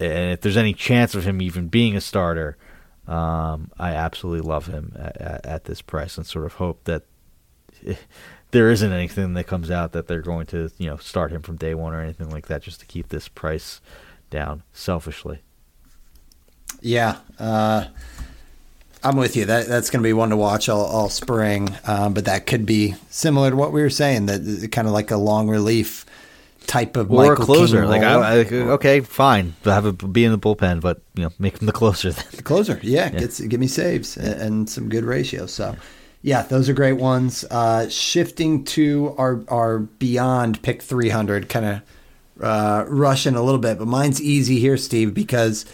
[0.00, 2.56] and if there's any chance of him even being a starter,
[3.06, 7.04] um, I absolutely love him at, at, at, this price and sort of hope that
[8.50, 11.56] there isn't anything that comes out that they're going to, you know, start him from
[11.56, 13.80] day one or anything like that just to keep this price
[14.30, 15.40] down selfishly.
[16.80, 17.86] Yeah, uh,
[19.02, 19.44] I'm with you.
[19.44, 21.74] That that's going to be one to watch all, all spring.
[21.84, 24.26] Um, but that could be similar to what we were saying.
[24.26, 26.06] That kind of like a long relief
[26.66, 27.86] type of or Michael a closer.
[27.86, 31.58] like I, I, okay, fine, have a be in the bullpen, but you know, make
[31.60, 32.12] him the closer.
[32.12, 32.24] Then.
[32.32, 33.20] The closer, yeah, yeah.
[33.20, 35.52] Gets, give me saves and, and, some good ratios.
[35.52, 35.72] So.
[35.72, 35.78] Yeah,
[36.42, 37.44] those are great ones.
[37.44, 41.82] Uh, shifting to our our beyond pick 300, kind of
[42.42, 45.64] uh, rushing a little bit, but mine's easy here, Steve, because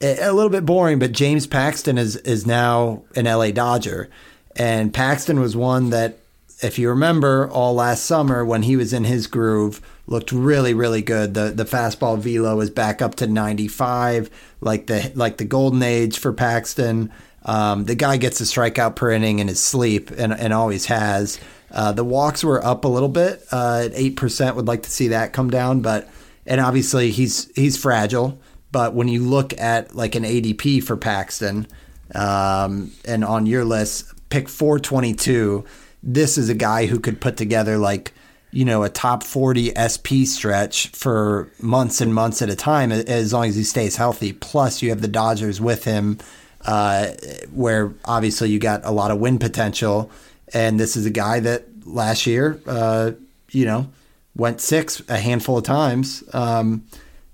[0.00, 4.08] a little bit boring, but James Paxton is is now an LA Dodger,
[4.54, 6.18] and Paxton was one that,
[6.62, 11.02] if you remember, all last summer when he was in his groove, looked really really
[11.02, 11.34] good.
[11.34, 15.82] the The fastball velo is back up to ninety five, like the like the golden
[15.82, 17.10] age for Paxton.
[17.46, 21.40] Um, the guy gets a strikeout per inning in his sleep, and and always has.
[21.70, 24.56] Uh, the walks were up a little bit uh, at eight percent.
[24.56, 26.08] Would like to see that come down, but
[26.44, 28.38] and obviously he's he's fragile.
[28.72, 31.66] But when you look at like an ADP for Paxton,
[32.14, 35.64] um, and on your list, pick 422,
[36.02, 38.12] this is a guy who could put together like,
[38.50, 43.32] you know, a top 40 SP stretch for months and months at a time as
[43.32, 44.32] long as he stays healthy.
[44.32, 46.18] Plus, you have the Dodgers with him,
[46.66, 47.08] uh,
[47.52, 50.10] where obviously you got a lot of win potential.
[50.52, 53.12] And this is a guy that last year, uh,
[53.50, 53.90] you know,
[54.34, 56.22] went six a handful of times.
[56.32, 56.84] Um,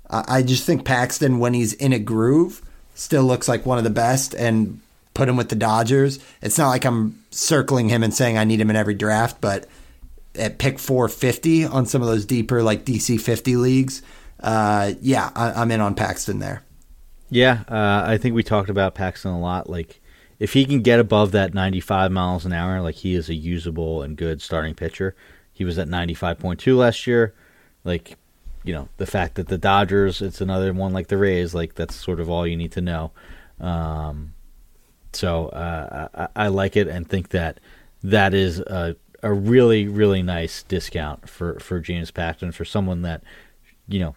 [0.08, 2.62] I just think Paxton, when he's in a groove,
[2.94, 4.34] still looks like one of the best.
[4.34, 4.80] And
[5.14, 6.18] put him with the Dodgers.
[6.40, 9.66] It's not like I'm circling him and saying I need him in every draft, but
[10.34, 14.02] at pick 450 on some of those deeper like DC 50 leagues,
[14.40, 16.62] uh, yeah, I, am in on Paxton there.
[17.32, 19.70] Yeah, uh, I think we talked about Paxton a lot.
[19.70, 20.02] Like,
[20.38, 24.02] if he can get above that 95 miles an hour, like he is a usable
[24.02, 25.16] and good starting pitcher.
[25.50, 27.34] He was at 95.2 last year.
[27.84, 28.18] Like,
[28.64, 31.94] you know the fact that the Dodgers, it's another one like the Rays, like that's
[31.94, 33.12] sort of all you need to know.
[33.58, 34.34] Um,
[35.12, 37.58] so uh, I, I, like it and think that
[38.02, 43.22] that is a, a really really nice discount for for James Paxton for someone that
[43.88, 44.14] you know,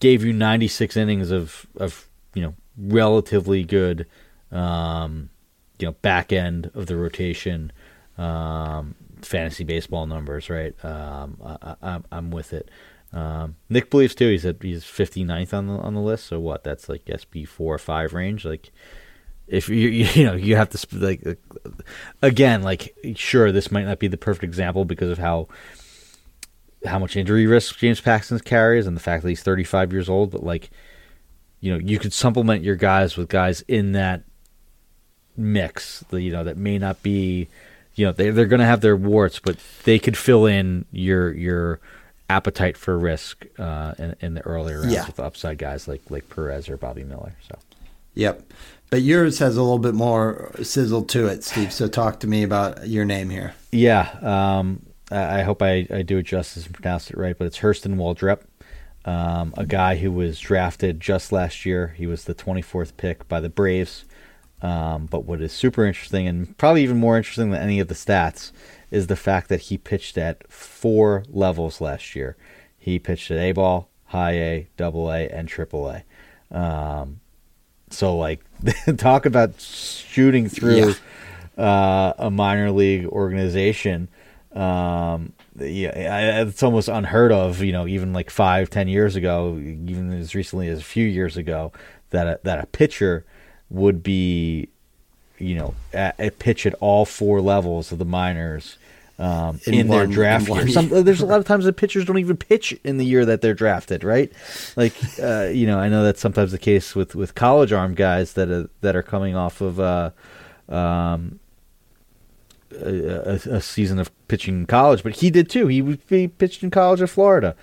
[0.00, 4.06] gave you 96 innings of of you know relatively good,
[4.50, 5.30] um,
[5.78, 7.72] you know, back end of the rotation,
[8.18, 10.74] um, fantasy baseball numbers, right?
[10.84, 12.70] Um, I, I, I'm with it.
[13.12, 14.30] Um, Nick believes too.
[14.30, 16.26] He's at he's 59th on the on the list.
[16.26, 16.64] So what?
[16.64, 18.44] That's like SP four or five range.
[18.44, 18.72] Like
[19.46, 21.34] if you you know you have to like uh,
[22.22, 25.48] again like sure this might not be the perfect example because of how
[26.84, 30.30] how much injury risk James Paxton carries and the fact that he's 35 years old.
[30.32, 30.70] But like
[31.64, 34.22] you know you could supplement your guys with guys in that
[35.36, 36.04] mix.
[36.12, 37.48] You know that may not be
[37.94, 41.32] you know they they're going to have their warts, but they could fill in your
[41.32, 41.80] your
[42.30, 45.06] appetite for risk uh, in, in the earlier rounds Yeah.
[45.06, 47.34] with upside guys like like Perez or Bobby Miller.
[47.48, 47.58] So
[48.14, 48.52] Yep.
[48.90, 51.72] But yours has a little bit more sizzle to it, Steve.
[51.72, 53.54] So talk to me about your name here.
[53.72, 57.46] yeah, um, I, I hope I, I do it justice and pronounce it right, but
[57.48, 58.42] it's Hurston Waldrep,
[59.04, 61.94] um, a guy who was drafted just last year.
[61.96, 64.04] He was the 24th pick by the Braves.
[64.62, 67.94] Um, but what is super interesting and probably even more interesting than any of the
[67.94, 68.50] stats
[68.90, 72.36] is the fact that he pitched at four levels last year.
[72.78, 76.04] He pitched at A ball, high A, double A, and triple A.
[76.56, 77.20] Um,
[77.90, 78.40] so like
[78.96, 80.94] talk about shooting through
[81.58, 84.08] uh, a minor league organization.
[84.54, 87.62] Um, yeah, it's almost unheard of.
[87.62, 91.36] You know, even like five, ten years ago, even as recently as a few years
[91.36, 91.72] ago,
[92.10, 93.24] that a, that a pitcher
[93.70, 94.68] would be,
[95.38, 98.78] you know, at, at pitch at all four levels of the minors.
[99.16, 100.68] Um, In in, their draft in year.
[100.70, 103.42] Some, there's a lot of times that pitchers don't even pitch in the year that
[103.42, 104.32] they're drafted, right?
[104.74, 108.32] Like, uh, you know, I know that's sometimes the case with, with college arm guys
[108.32, 110.10] that are that are coming off of uh,
[110.68, 111.38] um,
[112.80, 115.66] a, a, season of pitching in college, but he did too.
[115.68, 117.56] He, he pitched in college at Florida.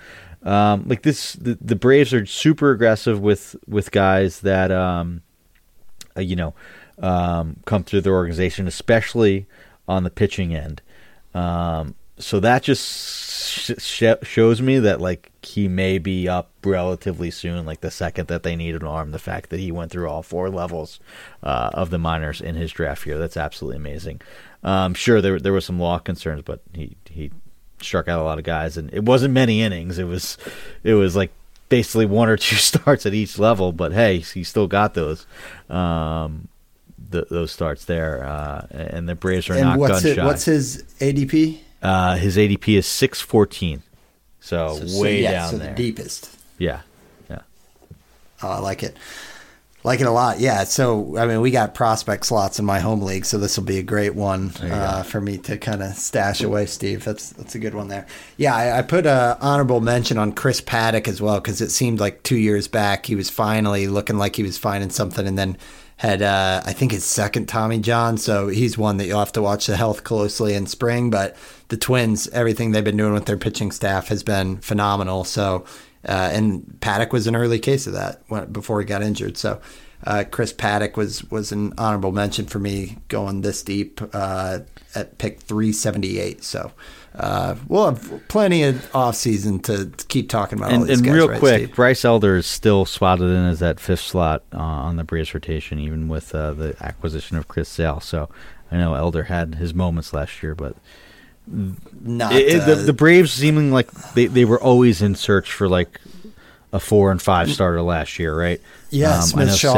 [0.44, 5.22] Um, like this, the, the Braves are super aggressive with with guys that um,
[6.18, 6.56] uh, you know
[7.00, 9.46] um, come through their organization, especially
[9.88, 10.82] on the pitching end.
[11.34, 17.32] Um, so that just sh- sh- shows me that like he may be up relatively
[17.32, 17.66] soon.
[17.66, 20.24] Like the second that they need an arm, the fact that he went through all
[20.24, 21.00] four levels
[21.44, 24.22] uh, of the minors in his draft year, that's absolutely amazing.
[24.64, 27.32] Um, sure, there there were some law concerns, but he he
[27.82, 29.98] struck out a lot of guys, and it wasn't many innings.
[29.98, 30.38] It was
[30.84, 31.32] it was like
[31.70, 33.72] basically one or two starts at each level.
[33.72, 35.26] But hey, he still got those.
[35.70, 36.48] Um,
[37.12, 40.26] th those starts there, uh, and the Braves are and not what's gun it, shy.
[40.26, 41.60] what's his ADP?
[41.82, 43.82] Uh, his ADP is six fourteen,
[44.40, 45.70] so, So- so, way yeah, down so there.
[45.70, 46.30] the deepest.
[46.58, 46.82] Yeah,
[47.30, 47.40] yeah.
[48.44, 48.96] Oh, I like it.
[49.84, 50.40] Like it a lot.
[50.40, 50.64] Yeah.
[50.66, 53.80] So, I mean, we got prospect slots in my home league, so this will be
[53.80, 57.04] a great one uh, for me to kind of stash away, Steve.
[57.04, 58.06] That's that's a good one there.
[58.38, 62.00] Yeah, I, I put a honorable mention on Chris Paddack as well because it seemed
[62.00, 65.58] like two years back he was finally looking like he was finding something, and then
[66.02, 68.18] had uh, I think his second Tommy John.
[68.18, 71.12] So he's one that you'll have to watch the health closely in spring.
[71.12, 71.38] But
[71.68, 75.24] the Twins, everything they've been doing with their pitching staff has been phenomenal.
[75.26, 75.64] So
[76.04, 79.38] uh, and Paddack was an early case of that when, before he got injured.
[79.38, 79.62] So
[80.04, 84.62] uh, Chris Paddack was was an honorable mention for me going this deep uh,
[84.96, 86.44] at pick 378.
[86.44, 86.72] So
[87.16, 91.14] uh, we'll have plenty of off season to, keep talking about all And, and guys.
[91.14, 91.76] real right, quick, Steve?
[91.76, 95.78] Bryce Elder is still slotted in as that fifth slot uh, on the Braves rotation,
[95.80, 98.00] even with uh, the acquisition of Chris Sale.
[98.00, 98.30] So
[98.72, 100.76] I know Elder had his moments last year, but
[102.02, 105.52] not it, it- the, uh, the Braves seeming like they, they were always in search
[105.52, 106.00] for like
[106.74, 108.62] a four and five starter last year, right?
[108.90, 109.74] Yeah, Um, Smith know Sale-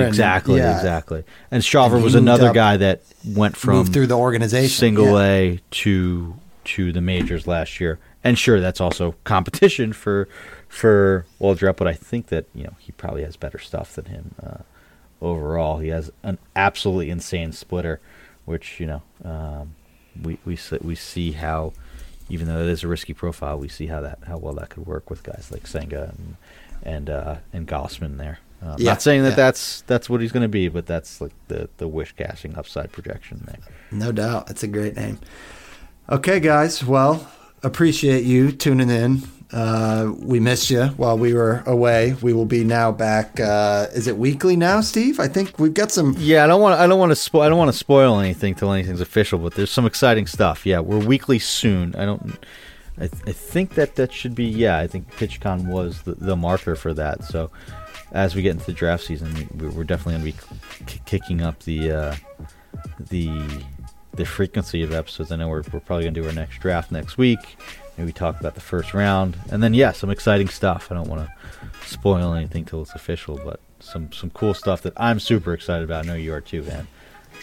[0.00, 0.76] and- exactly, yeah.
[0.76, 1.24] exactly.
[1.50, 4.68] And he was another up- guy that went from through the organization.
[4.68, 5.24] single yeah.
[5.24, 6.34] A to
[6.66, 7.98] to the majors last year.
[8.24, 10.28] And sure, that's also competition for
[10.68, 14.34] for Waldrep, but I think that you know he probably has better stuff than him
[14.42, 14.58] uh,
[15.22, 15.78] overall.
[15.78, 18.00] He has an absolutely insane splitter,
[18.44, 19.74] which you know um,
[20.20, 21.72] we we see, we see how
[22.28, 24.86] even though it is a risky profile, we see how that how well that could
[24.86, 26.36] work with guys like Senga and
[26.82, 28.40] and uh, and Gausman there.
[28.62, 29.36] Uh, Yeah, not saying that yeah.
[29.36, 32.90] that's that's what he's going to be, but that's like the the wish casting upside
[32.90, 33.58] projection there.
[33.92, 34.50] No doubt.
[34.50, 35.20] It's a great name.
[36.10, 36.84] Okay, guys.
[36.84, 37.26] Well,
[37.62, 39.22] appreciate you tuning in.
[39.52, 42.14] Uh, we missed you while we were away.
[42.20, 43.38] We will be now back.
[43.40, 45.18] Uh, is it weekly now, Steve?
[45.20, 46.14] I think we've got some.
[46.18, 46.78] Yeah, I don't want.
[46.80, 47.16] I don't want to.
[47.16, 49.38] Spo- I don't want to spoil anything till anything's official.
[49.38, 50.66] But there's some exciting stuff.
[50.66, 51.94] Yeah, we're weekly soon.
[51.94, 52.38] I don't.
[53.00, 54.44] I, I think that that should be.
[54.44, 57.24] Yeah, I think PitchCon was the, the marker for that.
[57.24, 57.50] So
[58.12, 61.40] as we get into the draft season, we- we're definitely going to be k- kicking
[61.42, 62.16] up the uh,
[63.10, 63.30] the
[64.16, 65.32] the frequency of episodes.
[65.32, 67.56] I know we're, we're probably going to do our next draft next week.
[67.98, 70.92] Maybe talk about the first round, and then yeah, some exciting stuff.
[70.92, 74.92] I don't want to spoil anything till it's official, but some some cool stuff that
[74.98, 76.04] I'm super excited about.
[76.04, 76.86] I know you are too, man.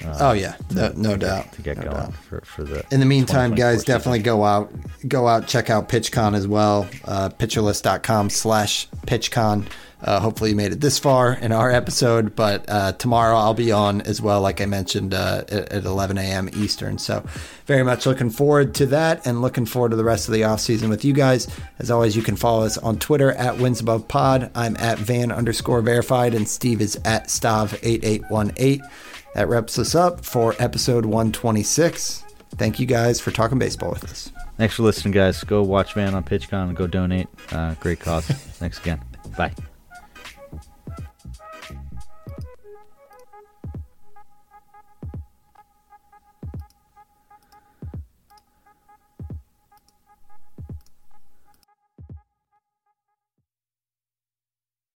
[0.03, 1.51] Uh, oh yeah, no, no doubt.
[1.53, 2.15] To get no going doubt.
[2.15, 2.85] for, for the.
[2.91, 4.71] In the meantime, guys, definitely go out,
[5.07, 6.87] go out, check out PitchCon as well.
[7.05, 9.65] Uh, pitcherlist.com slash PitchCon.
[10.03, 13.71] Uh, hopefully, you made it this far in our episode, but uh, tomorrow I'll be
[13.71, 16.49] on as well, like I mentioned, uh, at, at 11 a.m.
[16.53, 16.97] Eastern.
[16.97, 17.25] So,
[17.65, 20.59] very much looking forward to that and looking forward to the rest of the off
[20.59, 21.47] season with you guys.
[21.79, 24.51] As always, you can follow us on Twitter at Wins Above Pod.
[24.55, 28.81] I'm at Van underscore verified, and Steve is at Stav8818.
[29.35, 32.23] That wraps us up for episode 126.
[32.57, 34.31] Thank you guys for talking baseball with us.
[34.57, 35.43] Thanks for listening, guys.
[35.43, 37.27] Go watch Van on PitchCon and go donate.
[37.51, 38.25] Uh, great cause.
[38.27, 39.01] Thanks again.
[39.35, 39.53] Bye.